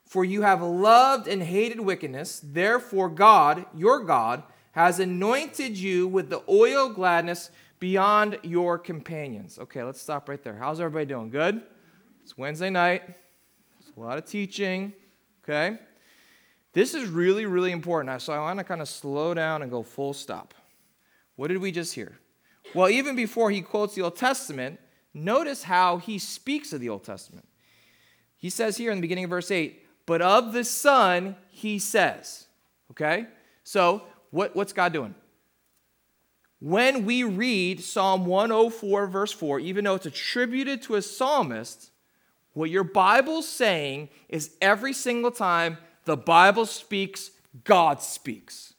For 0.05 0.23
you 0.23 0.43
have 0.43 0.61
loved 0.61 1.27
and 1.27 1.41
hated 1.41 1.79
wickedness. 1.79 2.41
Therefore, 2.43 3.09
God, 3.09 3.65
your 3.73 4.03
God, 4.03 4.43
has 4.73 4.99
anointed 4.99 5.77
you 5.77 6.07
with 6.07 6.29
the 6.29 6.43
oil 6.49 6.87
of 6.87 6.95
gladness 6.95 7.49
beyond 7.79 8.37
your 8.43 8.77
companions. 8.77 9.57
Okay, 9.57 9.83
let's 9.83 10.01
stop 10.01 10.29
right 10.29 10.43
there. 10.43 10.55
How's 10.55 10.79
everybody 10.79 11.05
doing? 11.05 11.29
Good? 11.29 11.61
It's 12.23 12.37
Wednesday 12.37 12.69
night. 12.69 13.03
It's 13.79 13.91
a 13.95 13.99
lot 13.99 14.17
of 14.17 14.25
teaching. 14.25 14.93
Okay? 15.43 15.77
This 16.73 16.95
is 16.95 17.07
really, 17.07 17.45
really 17.45 17.71
important. 17.71 18.21
So 18.21 18.33
I 18.33 18.39
want 18.39 18.59
to 18.59 18.63
kind 18.63 18.81
of 18.81 18.89
slow 18.89 19.33
down 19.33 19.61
and 19.61 19.71
go 19.71 19.83
full 19.83 20.13
stop. 20.13 20.53
What 21.35 21.47
did 21.47 21.59
we 21.59 21.71
just 21.71 21.93
hear? 21.93 22.17
Well, 22.73 22.89
even 22.89 23.15
before 23.15 23.51
he 23.51 23.61
quotes 23.61 23.95
the 23.95 24.01
Old 24.01 24.15
Testament, 24.15 24.79
notice 25.13 25.63
how 25.63 25.97
he 25.97 26.17
speaks 26.17 26.73
of 26.73 26.79
the 26.79 26.89
Old 26.89 27.03
Testament. 27.03 27.47
He 28.37 28.49
says 28.49 28.77
here 28.77 28.91
in 28.91 28.97
the 28.97 29.01
beginning 29.01 29.25
of 29.25 29.29
verse 29.29 29.51
8, 29.51 29.85
but 30.05 30.21
of 30.21 30.53
the 30.53 30.63
Son 30.63 31.35
he 31.49 31.79
says. 31.79 32.47
Okay? 32.91 33.27
So 33.63 34.03
what, 34.31 34.55
what's 34.55 34.73
God 34.73 34.93
doing? 34.93 35.15
When 36.59 37.05
we 37.05 37.23
read 37.23 37.83
Psalm 37.83 38.25
104, 38.25 39.07
verse 39.07 39.31
4, 39.31 39.59
even 39.59 39.83
though 39.83 39.95
it's 39.95 40.05
attributed 40.05 40.81
to 40.83 40.95
a 40.95 41.01
psalmist, 41.01 41.91
what 42.53 42.69
your 42.69 42.83
Bible's 42.83 43.47
saying 43.47 44.09
is 44.29 44.51
every 44.61 44.93
single 44.93 45.31
time 45.31 45.77
the 46.05 46.17
Bible 46.17 46.65
speaks, 46.65 47.31
God 47.63 48.01
speaks. 48.01 48.73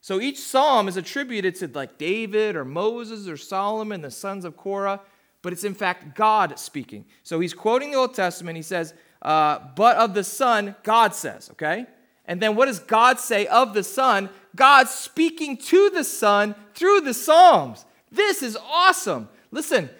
So 0.00 0.20
each 0.20 0.38
psalm 0.38 0.86
is 0.86 0.96
attributed 0.96 1.56
to 1.56 1.68
like 1.68 1.98
David 1.98 2.54
or 2.54 2.64
Moses 2.64 3.28
or 3.28 3.36
Solomon, 3.36 4.02
the 4.02 4.10
sons 4.10 4.44
of 4.44 4.56
Korah, 4.56 5.00
but 5.42 5.52
it's 5.52 5.64
in 5.64 5.74
fact 5.74 6.16
God 6.16 6.58
speaking. 6.58 7.04
So 7.22 7.40
he's 7.40 7.54
quoting 7.54 7.90
the 7.90 7.98
Old 7.98 8.14
Testament. 8.14 8.56
He 8.56 8.62
says, 8.62 8.94
uh, 9.22 9.58
but 9.74 9.96
of 9.96 10.14
the 10.14 10.22
Son, 10.22 10.76
God 10.84 11.14
says, 11.14 11.50
okay? 11.52 11.86
And 12.24 12.40
then 12.40 12.54
what 12.54 12.66
does 12.66 12.78
God 12.78 13.18
say 13.18 13.46
of 13.46 13.74
the 13.74 13.82
Son? 13.82 14.30
God 14.54 14.88
speaking 14.88 15.56
to 15.56 15.90
the 15.90 16.04
Son 16.04 16.54
through 16.74 17.00
the 17.00 17.14
Psalms. 17.14 17.84
This 18.10 18.42
is 18.42 18.56
awesome. 18.56 19.28
Listen, 19.50 19.90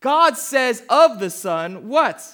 God 0.00 0.36
says 0.36 0.82
of 0.88 1.18
the 1.18 1.30
Son, 1.30 1.88
what? 1.88 2.26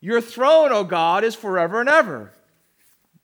Your 0.00 0.20
throne, 0.20 0.72
O 0.72 0.84
God, 0.84 1.24
is 1.24 1.34
forever 1.34 1.80
and 1.80 1.88
ever. 1.88 2.32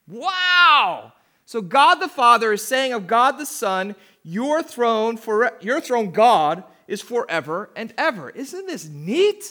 Wow! 0.09 1.13
So 1.45 1.61
God 1.61 1.97
the 1.97 2.09
Father 2.09 2.53
is 2.53 2.67
saying 2.67 2.93
of 2.93 3.07
God 3.07 3.39
the 3.39 3.47
Son, 3.47 3.95
your 4.23 4.63
throne 4.63 5.17
for 5.17 5.53
your 5.61 5.81
throne 5.81 6.11
God 6.11 6.65
is 6.89 7.03
forever 7.03 7.71
and 7.77 7.95
ever. 7.97 8.31
Isn't 8.31 8.67
this 8.67 8.89
neat? 8.89 9.45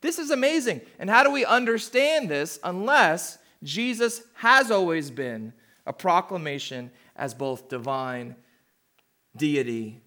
This 0.00 0.18
is 0.18 0.30
amazing. 0.30 0.80
And 0.98 1.10
how 1.10 1.22
do 1.22 1.30
we 1.30 1.44
understand 1.44 2.28
this 2.28 2.58
unless 2.64 3.38
Jesus 3.62 4.22
has 4.34 4.70
always 4.70 5.10
been 5.10 5.52
a 5.86 5.92
proclamation 5.92 6.90
as 7.16 7.34
both 7.34 7.68
divine 7.68 8.36
deity 9.36 10.00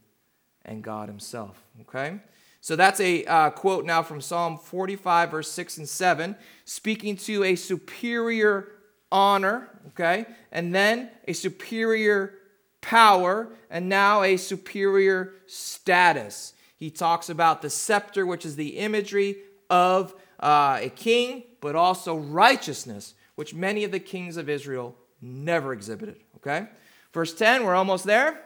and 0.65 0.83
God 0.83 1.09
himself, 1.09 1.61
okay? 1.81 2.19
So 2.61 2.75
that's 2.75 2.99
a 2.99 3.25
uh, 3.25 3.49
quote 3.49 3.85
now 3.85 4.01
from 4.01 4.21
Psalm 4.21 4.57
45, 4.57 5.31
verse 5.31 5.51
6 5.51 5.79
and 5.79 5.89
7, 5.89 6.35
speaking 6.65 7.17
to 7.17 7.43
a 7.43 7.55
superior 7.55 8.69
honor, 9.13 9.69
okay? 9.89 10.25
And 10.51 10.75
then 10.75 11.09
a 11.27 11.33
superior 11.33 12.33
power, 12.81 13.47
and 13.69 13.87
now 13.87 14.23
a 14.23 14.35
superior 14.35 15.35
status. 15.47 16.53
He 16.77 16.89
talks 16.89 17.29
about 17.29 17.61
the 17.61 17.69
scepter, 17.69 18.25
which 18.25 18.45
is 18.45 18.57
the 18.57 18.77
imagery 18.79 19.37
of 19.69 20.13
uh, 20.41 20.79
a 20.81 20.89
king, 20.89 21.43
but 21.61 21.75
also 21.77 22.17
righteousness, 22.17 23.13
which 23.35 23.53
many 23.53 23.85
of 23.85 23.91
the 23.91 24.01
kings 24.01 24.35
of 24.35 24.49
Israel 24.49 24.95
never 25.21 25.71
exhibited, 25.71 26.17
okay? 26.35 26.67
Verse 27.13 27.33
10, 27.33 27.63
we're 27.63 27.75
almost 27.75 28.03
there. 28.03 28.41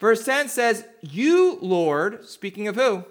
Verse 0.00 0.24
10 0.24 0.48
says, 0.48 0.84
You, 1.02 1.58
Lord, 1.60 2.24
speaking 2.26 2.68
of 2.68 2.76
who? 2.76 3.04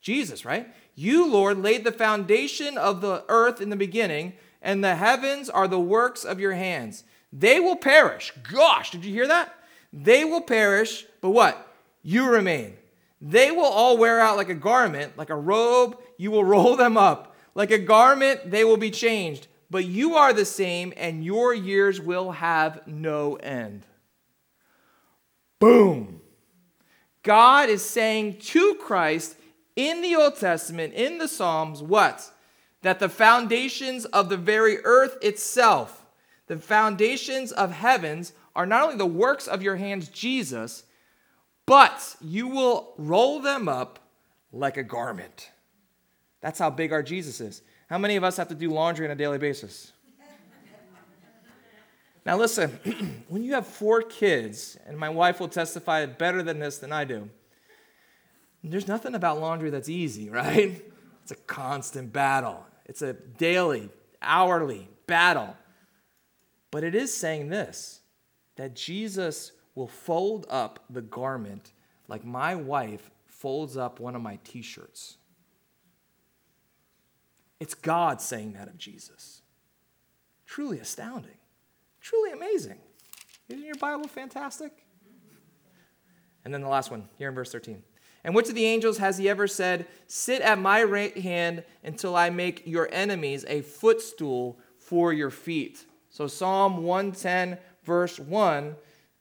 Jesus, 0.00 0.44
right? 0.44 0.68
You, 0.94 1.26
Lord, 1.26 1.58
laid 1.58 1.84
the 1.84 1.92
foundation 1.92 2.78
of 2.78 3.00
the 3.00 3.24
earth 3.28 3.60
in 3.60 3.70
the 3.70 3.76
beginning, 3.76 4.34
and 4.62 4.82
the 4.82 4.96
heavens 4.96 5.48
are 5.48 5.68
the 5.68 5.80
works 5.80 6.24
of 6.24 6.40
your 6.40 6.52
hands. 6.52 7.04
They 7.32 7.60
will 7.60 7.76
perish. 7.76 8.32
Gosh, 8.50 8.90
did 8.90 9.04
you 9.04 9.12
hear 9.12 9.28
that? 9.28 9.54
They 9.92 10.24
will 10.24 10.42
perish, 10.42 11.06
but 11.20 11.30
what? 11.30 11.66
You 12.02 12.28
remain. 12.28 12.76
They 13.20 13.50
will 13.50 13.64
all 13.64 13.98
wear 13.98 14.20
out 14.20 14.36
like 14.36 14.48
a 14.48 14.54
garment, 14.54 15.16
like 15.16 15.30
a 15.30 15.36
robe, 15.36 15.98
you 16.16 16.30
will 16.30 16.44
roll 16.56 16.76
them 16.76 16.96
up. 16.96 17.34
Like 17.54 17.70
a 17.70 17.78
garment, 17.78 18.50
they 18.50 18.64
will 18.64 18.76
be 18.76 18.90
changed. 18.90 19.48
But 19.70 19.84
you 19.84 20.14
are 20.16 20.32
the 20.32 20.44
same, 20.44 20.92
and 20.96 21.24
your 21.24 21.54
years 21.54 22.00
will 22.00 22.32
have 22.32 22.86
no 22.86 23.36
end. 23.36 23.86
Boom. 25.60 26.20
God 27.22 27.68
is 27.68 27.84
saying 27.84 28.38
to 28.38 28.74
Christ 28.76 29.36
in 29.76 30.00
the 30.00 30.16
Old 30.16 30.36
Testament, 30.36 30.94
in 30.94 31.18
the 31.18 31.28
Psalms, 31.28 31.82
what? 31.82 32.30
That 32.82 32.98
the 32.98 33.08
foundations 33.08 34.04
of 34.06 34.28
the 34.28 34.36
very 34.36 34.78
earth 34.84 35.18
itself, 35.22 36.06
the 36.46 36.58
foundations 36.58 37.52
of 37.52 37.72
heavens, 37.72 38.32
are 38.56 38.66
not 38.66 38.82
only 38.82 38.96
the 38.96 39.06
works 39.06 39.46
of 39.46 39.62
your 39.62 39.76
hands, 39.76 40.08
Jesus, 40.08 40.84
but 41.66 42.16
you 42.20 42.48
will 42.48 42.94
roll 42.96 43.40
them 43.40 43.68
up 43.68 43.98
like 44.52 44.76
a 44.76 44.82
garment. 44.82 45.50
That's 46.40 46.58
how 46.58 46.70
big 46.70 46.92
our 46.92 47.02
Jesus 47.02 47.40
is. 47.40 47.62
How 47.88 47.98
many 47.98 48.16
of 48.16 48.24
us 48.24 48.36
have 48.36 48.48
to 48.48 48.54
do 48.54 48.70
laundry 48.70 49.06
on 49.06 49.12
a 49.12 49.16
daily 49.16 49.38
basis? 49.38 49.92
Now, 52.24 52.36
listen, 52.36 52.70
when 53.28 53.42
you 53.42 53.54
have 53.54 53.66
four 53.66 54.02
kids, 54.02 54.76
and 54.86 54.98
my 54.98 55.08
wife 55.08 55.40
will 55.40 55.48
testify 55.48 56.06
better 56.06 56.42
than 56.42 56.58
this 56.58 56.78
than 56.78 56.92
I 56.92 57.04
do, 57.04 57.28
there's 58.62 58.88
nothing 58.88 59.14
about 59.14 59.40
laundry 59.40 59.70
that's 59.70 59.88
easy, 59.88 60.28
right? 60.30 60.82
It's 61.22 61.32
a 61.32 61.36
constant 61.36 62.12
battle, 62.12 62.64
it's 62.90 63.02
a 63.02 63.12
daily, 63.12 63.88
hourly 64.20 64.88
battle. 65.06 65.56
But 66.72 66.82
it 66.82 66.96
is 66.96 67.14
saying 67.14 67.48
this 67.48 68.00
that 68.56 68.74
Jesus 68.74 69.52
will 69.76 69.86
fold 69.86 70.44
up 70.50 70.84
the 70.90 71.00
garment 71.00 71.72
like 72.08 72.24
my 72.24 72.56
wife 72.56 73.12
folds 73.26 73.76
up 73.76 74.00
one 74.00 74.16
of 74.16 74.22
my 74.22 74.40
t 74.42 74.60
shirts. 74.60 75.18
It's 77.60 77.74
God 77.74 78.20
saying 78.20 78.54
that 78.54 78.66
of 78.66 78.76
Jesus. 78.76 79.42
Truly 80.44 80.80
astounding. 80.80 81.38
Truly 82.00 82.32
amazing. 82.32 82.78
Isn't 83.48 83.64
your 83.64 83.76
Bible 83.76 84.08
fantastic? 84.08 84.72
And 86.44 86.52
then 86.52 86.60
the 86.60 86.68
last 86.68 86.90
one, 86.90 87.08
here 87.18 87.28
in 87.28 87.36
verse 87.36 87.52
13. 87.52 87.84
And 88.24 88.34
which 88.34 88.48
of 88.48 88.54
the 88.54 88.66
angels 88.66 88.98
has 88.98 89.18
he 89.18 89.28
ever 89.28 89.46
said, 89.46 89.86
Sit 90.06 90.42
at 90.42 90.58
my 90.58 90.82
right 90.82 91.16
hand 91.16 91.64
until 91.82 92.14
I 92.14 92.30
make 92.30 92.66
your 92.66 92.88
enemies 92.92 93.44
a 93.48 93.62
footstool 93.62 94.58
for 94.78 95.12
your 95.12 95.30
feet? 95.30 95.86
So 96.10 96.26
Psalm 96.26 96.82
110, 96.82 97.58
verse 97.84 98.18
1, 98.18 98.76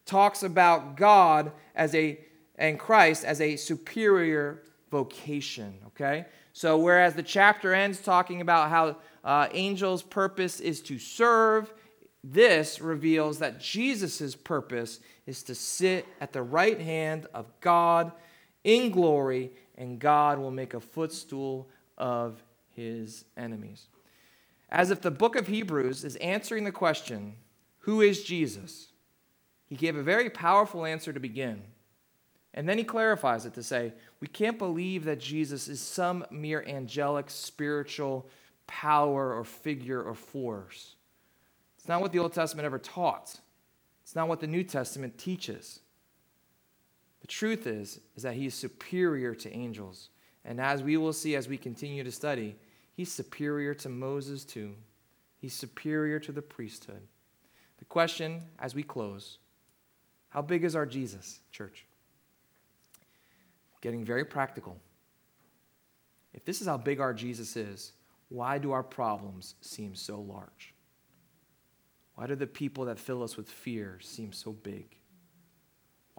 talks 0.06 0.44
about 0.44 0.98
God 0.98 1.52
as 1.76 1.96
a 1.96 2.20
and 2.60 2.78
Christ 2.78 3.24
as 3.24 3.42
a 3.42 3.56
superior 3.56 4.62
vocation, 4.92 5.76
okay? 5.88 6.26
So, 6.54 6.78
whereas 6.78 7.14
the 7.14 7.24
chapter 7.24 7.74
ends 7.74 8.02
talking 8.02 8.42
about 8.42 8.70
how 8.70 8.98
uh, 9.24 9.48
angels' 9.54 10.04
purpose 10.04 10.60
is 10.60 10.82
to 10.82 11.00
serve, 11.00 11.74
this 12.24 12.82
reveals 12.82 13.40
that 13.40 13.62
Jesus' 13.62 14.36
purpose 14.36 15.00
is 15.26 15.42
to 15.44 15.56
sit 15.56 16.06
at 16.20 16.34
the 16.34 16.42
right 16.42 16.80
hand 16.80 17.28
of 17.34 17.48
God 17.62 18.12
in 18.64 18.92
glory, 18.92 19.52
and 19.78 20.00
God 20.00 20.40
will 20.40 20.52
make 20.52 20.74
a 20.74 20.80
footstool 20.80 21.68
of 21.98 22.44
his 22.76 23.26
enemies. 23.38 23.88
As 24.70 24.92
if 24.92 25.02
the 25.02 25.12
book 25.12 25.36
of 25.36 25.48
Hebrews 25.48 26.04
is 26.04 26.16
answering 26.18 26.64
the 26.64 26.72
question, 26.72 27.36
Who 27.80 28.02
is 28.02 28.24
Jesus? 28.24 28.90
He 29.68 29.76
gave 29.76 29.96
a 29.96 30.04
very 30.04 30.30
powerful 30.30 30.86
answer 30.86 31.14
to 31.14 31.20
begin. 31.20 31.62
And 32.54 32.68
then 32.68 32.80
he 32.80 32.84
clarifies 32.84 33.46
it 33.46 33.54
to 33.54 33.64
say, 33.64 33.94
we 34.20 34.28
can't 34.28 34.58
believe 34.58 35.06
that 35.06 35.20
Jesus 35.20 35.68
is 35.68 35.80
some 35.80 36.26
mere 36.32 36.64
angelic 36.68 37.30
spiritual 37.30 38.28
power 38.68 39.34
or 39.34 39.44
figure 39.44 40.02
or 40.02 40.14
force. 40.14 40.96
It's 41.78 41.88
not 41.88 42.02
what 42.02 42.12
the 42.12 42.20
Old 42.20 42.34
Testament 42.34 42.66
ever 42.66 42.80
taught. 42.80 43.40
It's 44.04 44.16
not 44.16 44.28
what 44.28 44.40
the 44.40 44.48
New 44.48 44.64
Testament 44.64 45.18
teaches. 45.18 45.80
The 47.22 47.28
truth 47.28 47.68
is 47.68 48.00
is 48.16 48.24
that 48.24 48.36
he 48.36 48.46
is 48.46 48.54
superior 48.54 49.36
to 49.36 49.54
angels. 49.54 50.10
And 50.46 50.60
as 50.60 50.82
we 50.84 50.98
will 50.98 51.14
see 51.14 51.36
as 51.36 51.48
we 51.48 51.58
continue 51.58 52.04
to 52.04 52.12
study, 52.12 52.56
he's 52.94 53.12
superior 53.12 53.74
to 53.76 53.90
Moses 53.90 54.46
too. 54.46 54.76
He's 55.38 55.54
superior 55.54 56.20
to 56.20 56.32
the 56.32 56.42
priesthood. 56.42 57.02
The 57.78 57.86
question 57.86 58.42
as 58.60 58.76
we 58.76 58.84
close, 58.84 59.38
how 60.30 60.42
big 60.42 60.64
is 60.64 60.76
our 60.76 60.86
Jesus, 60.86 61.40
church? 61.52 61.86
getting 63.82 64.04
very 64.04 64.26
practical. 64.26 64.80
If 66.34 66.46
this 66.46 66.62
is 66.62 66.68
how 66.68 66.78
big 66.78 67.00
our 67.00 67.14
Jesus 67.14 67.56
is, 67.56 67.94
why 68.30 68.58
do 68.58 68.72
our 68.72 68.84
problems 68.84 69.56
seem 69.62 69.96
so 69.96 70.20
large? 70.20 70.74
Why 72.16 72.28
do 72.28 72.36
the 72.36 72.48
people 72.48 72.86
that 72.86 73.00
fill 73.00 73.24
us 73.24 73.38
with 73.38 73.50
fear 73.50 73.98
seem 74.02 74.34
so 74.34 74.52
big? 74.52 74.99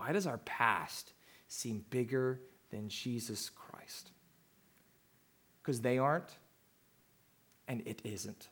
Why 0.00 0.12
does 0.12 0.26
our 0.26 0.38
past 0.38 1.12
seem 1.46 1.84
bigger 1.90 2.40
than 2.70 2.88
Jesus 2.88 3.50
Christ? 3.50 4.12
Because 5.60 5.82
they 5.82 5.98
aren't, 5.98 6.38
and 7.68 7.82
it 7.84 8.00
isn't. 8.02 8.48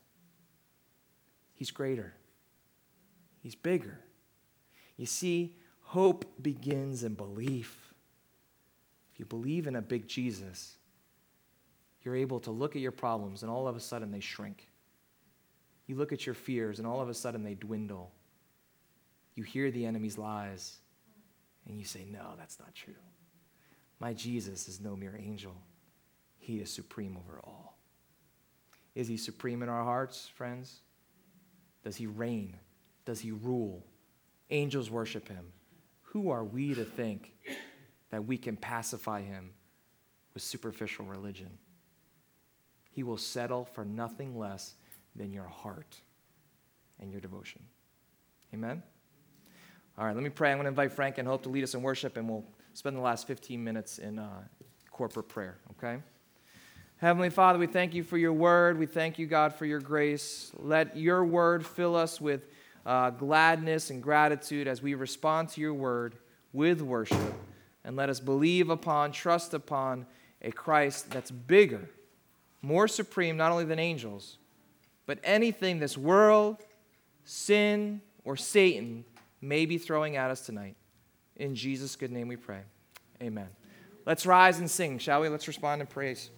He's 1.55 1.71
greater, 1.71 2.13
He's 3.41 3.55
bigger. 3.55 3.99
You 4.99 5.07
see, 5.07 5.57
hope 5.81 6.27
begins 6.43 7.03
in 7.03 7.15
belief. 7.15 7.95
If 9.15 9.19
you 9.19 9.25
believe 9.25 9.67
in 9.67 9.77
a 9.77 9.81
big 9.81 10.07
Jesus, 10.07 10.77
you're 12.03 12.17
able 12.17 12.41
to 12.41 12.51
look 12.51 12.77
at 12.77 12.83
your 12.83 12.93
problems 12.93 13.43
and 13.43 13.51
all 13.51 13.67
of 13.67 13.75
a 13.75 13.81
sudden 13.81 14.11
they 14.11 14.21
shrink. 14.21 14.69
You 15.87 15.97
look 15.97 16.13
at 16.13 16.27
your 16.27 16.35
fears 16.35 16.79
and 16.79 16.87
all 16.87 17.01
of 17.01 17.09
a 17.09 17.15
sudden 17.15 17.43
they 17.43 17.55
dwindle. 17.55 18.13
You 19.35 19.45
hear 19.45 19.71
the 19.71 19.87
enemy's 19.87 20.19
lies 20.19 20.81
and 21.69 21.79
you 21.79 21.85
say, 21.85 22.05
No, 22.11 22.35
that's 22.37 22.59
not 22.59 22.75
true. 22.75 22.95
My 24.01 24.13
Jesus 24.13 24.69
is 24.69 24.81
no 24.81 24.97
mere 24.97 25.17
angel, 25.19 25.55
he 26.39 26.59
is 26.59 26.71
supreme 26.71 27.17
over 27.17 27.41
all. 27.45 27.79
Is 28.95 29.09
he 29.09 29.17
supreme 29.17 29.63
in 29.63 29.69
our 29.69 29.85
hearts, 29.85 30.29
friends? 30.35 30.81
Does 31.85 31.97
he 31.97 32.07
reign? 32.07 32.57
Does 33.05 33.21
he 33.21 33.31
rule? 33.31 33.85
Angels 34.51 34.91
worship 34.91 35.29
him. 35.29 35.53
Who 36.03 36.31
are 36.31 36.45
we 36.45 36.75
to 36.75 36.85
think 36.85 37.35
that 38.11 38.25
we 38.25 38.39
can 38.39 38.57
pacify 38.57 39.23
him 39.23 39.51
with 40.35 40.43
superficial 40.43 41.05
religion. 41.05 41.51
He 42.91 43.03
will 43.03 43.17
settle 43.17 43.65
for 43.65 43.85
nothing 43.85 44.39
less 44.39 44.75
than 45.15 45.33
your 45.33 45.49
heart 45.49 45.97
and 47.01 47.11
your 47.11 47.21
devotion. 47.21 47.63
Amen? 48.55 48.83
All 49.99 50.07
right, 50.07 50.15
let 50.15 50.23
me 50.23 50.31
pray. 50.31 50.53
I'm 50.53 50.59
going 50.59 50.67
to 50.67 50.69
invite 50.69 50.93
Frank 50.93 51.19
and 51.19 51.27
Hope 51.27 51.43
to 51.43 51.49
lead 51.49 51.65
us 51.65 51.75
in 51.75 51.83
worship, 51.83 52.17
and 52.17 52.29
we'll 52.29 52.45
spend 52.73 52.97
the 52.97 53.01
last 53.01 53.27
15 53.27 53.65
minutes 53.65 53.99
in 53.99 54.21
uh, 54.21 54.43
corporate 54.93 55.27
prayer, 55.27 55.59
okay? 55.73 56.01
Heavenly 56.99 57.31
Father, 57.31 57.59
we 57.59 57.67
thank 57.67 57.95
you 57.95 58.05
for 58.05 58.17
your 58.17 58.33
word. 58.33 58.79
We 58.79 58.87
thank 58.87 59.19
you, 59.19 59.27
God, 59.27 59.55
for 59.55 59.67
your 59.67 59.81
grace. 59.81 60.53
Let 60.57 60.97
your 60.97 61.25
word 61.25 61.67
fill 61.67 61.97
us 61.97 62.21
with 62.21 62.47
uh, 62.87 63.11
gladness 63.11 63.91
and 63.91 64.01
gratitude 64.01 64.69
as 64.69 64.81
we 64.81 64.95
respond 64.95 65.49
to 65.51 65.61
your 65.61 65.75
word 65.75 66.15
with 66.53 66.81
worship. 66.81 67.35
And 67.83 67.97
let 67.97 68.09
us 68.09 68.21
believe 68.21 68.71
upon, 68.71 69.11
trust 69.11 69.53
upon 69.53 70.07
a 70.43 70.53
Christ 70.53 71.11
that's 71.11 71.33
bigger, 71.33 71.91
more 72.63 72.87
supreme, 72.87 73.37
not 73.37 73.51
only 73.51 73.65
than 73.65 73.81
angels, 73.81 74.39
but 75.07 75.19
anything 75.25 75.81
this 75.81 75.99
world, 75.99 76.59
sin, 77.25 78.01
or 78.23 78.37
Satan 78.37 79.05
may 79.41 79.67
be 79.67 79.79
throwing 79.79 80.17
at 80.17 80.31
us 80.31 80.45
tonight. 80.45 80.77
In 81.37 81.55
Jesus' 81.55 81.97
good 81.97 82.11
name 82.11 82.29
we 82.29 82.37
pray. 82.37 82.61
Amen. 83.23 83.49
Let's 84.07 84.27
rise 84.27 84.59
and 84.59 84.71
sing, 84.71 84.99
shall 84.99 85.21
we? 85.21 85.29
Let's 85.29 85.47
respond 85.49 85.81
in 85.81 85.87
praise. 85.87 86.31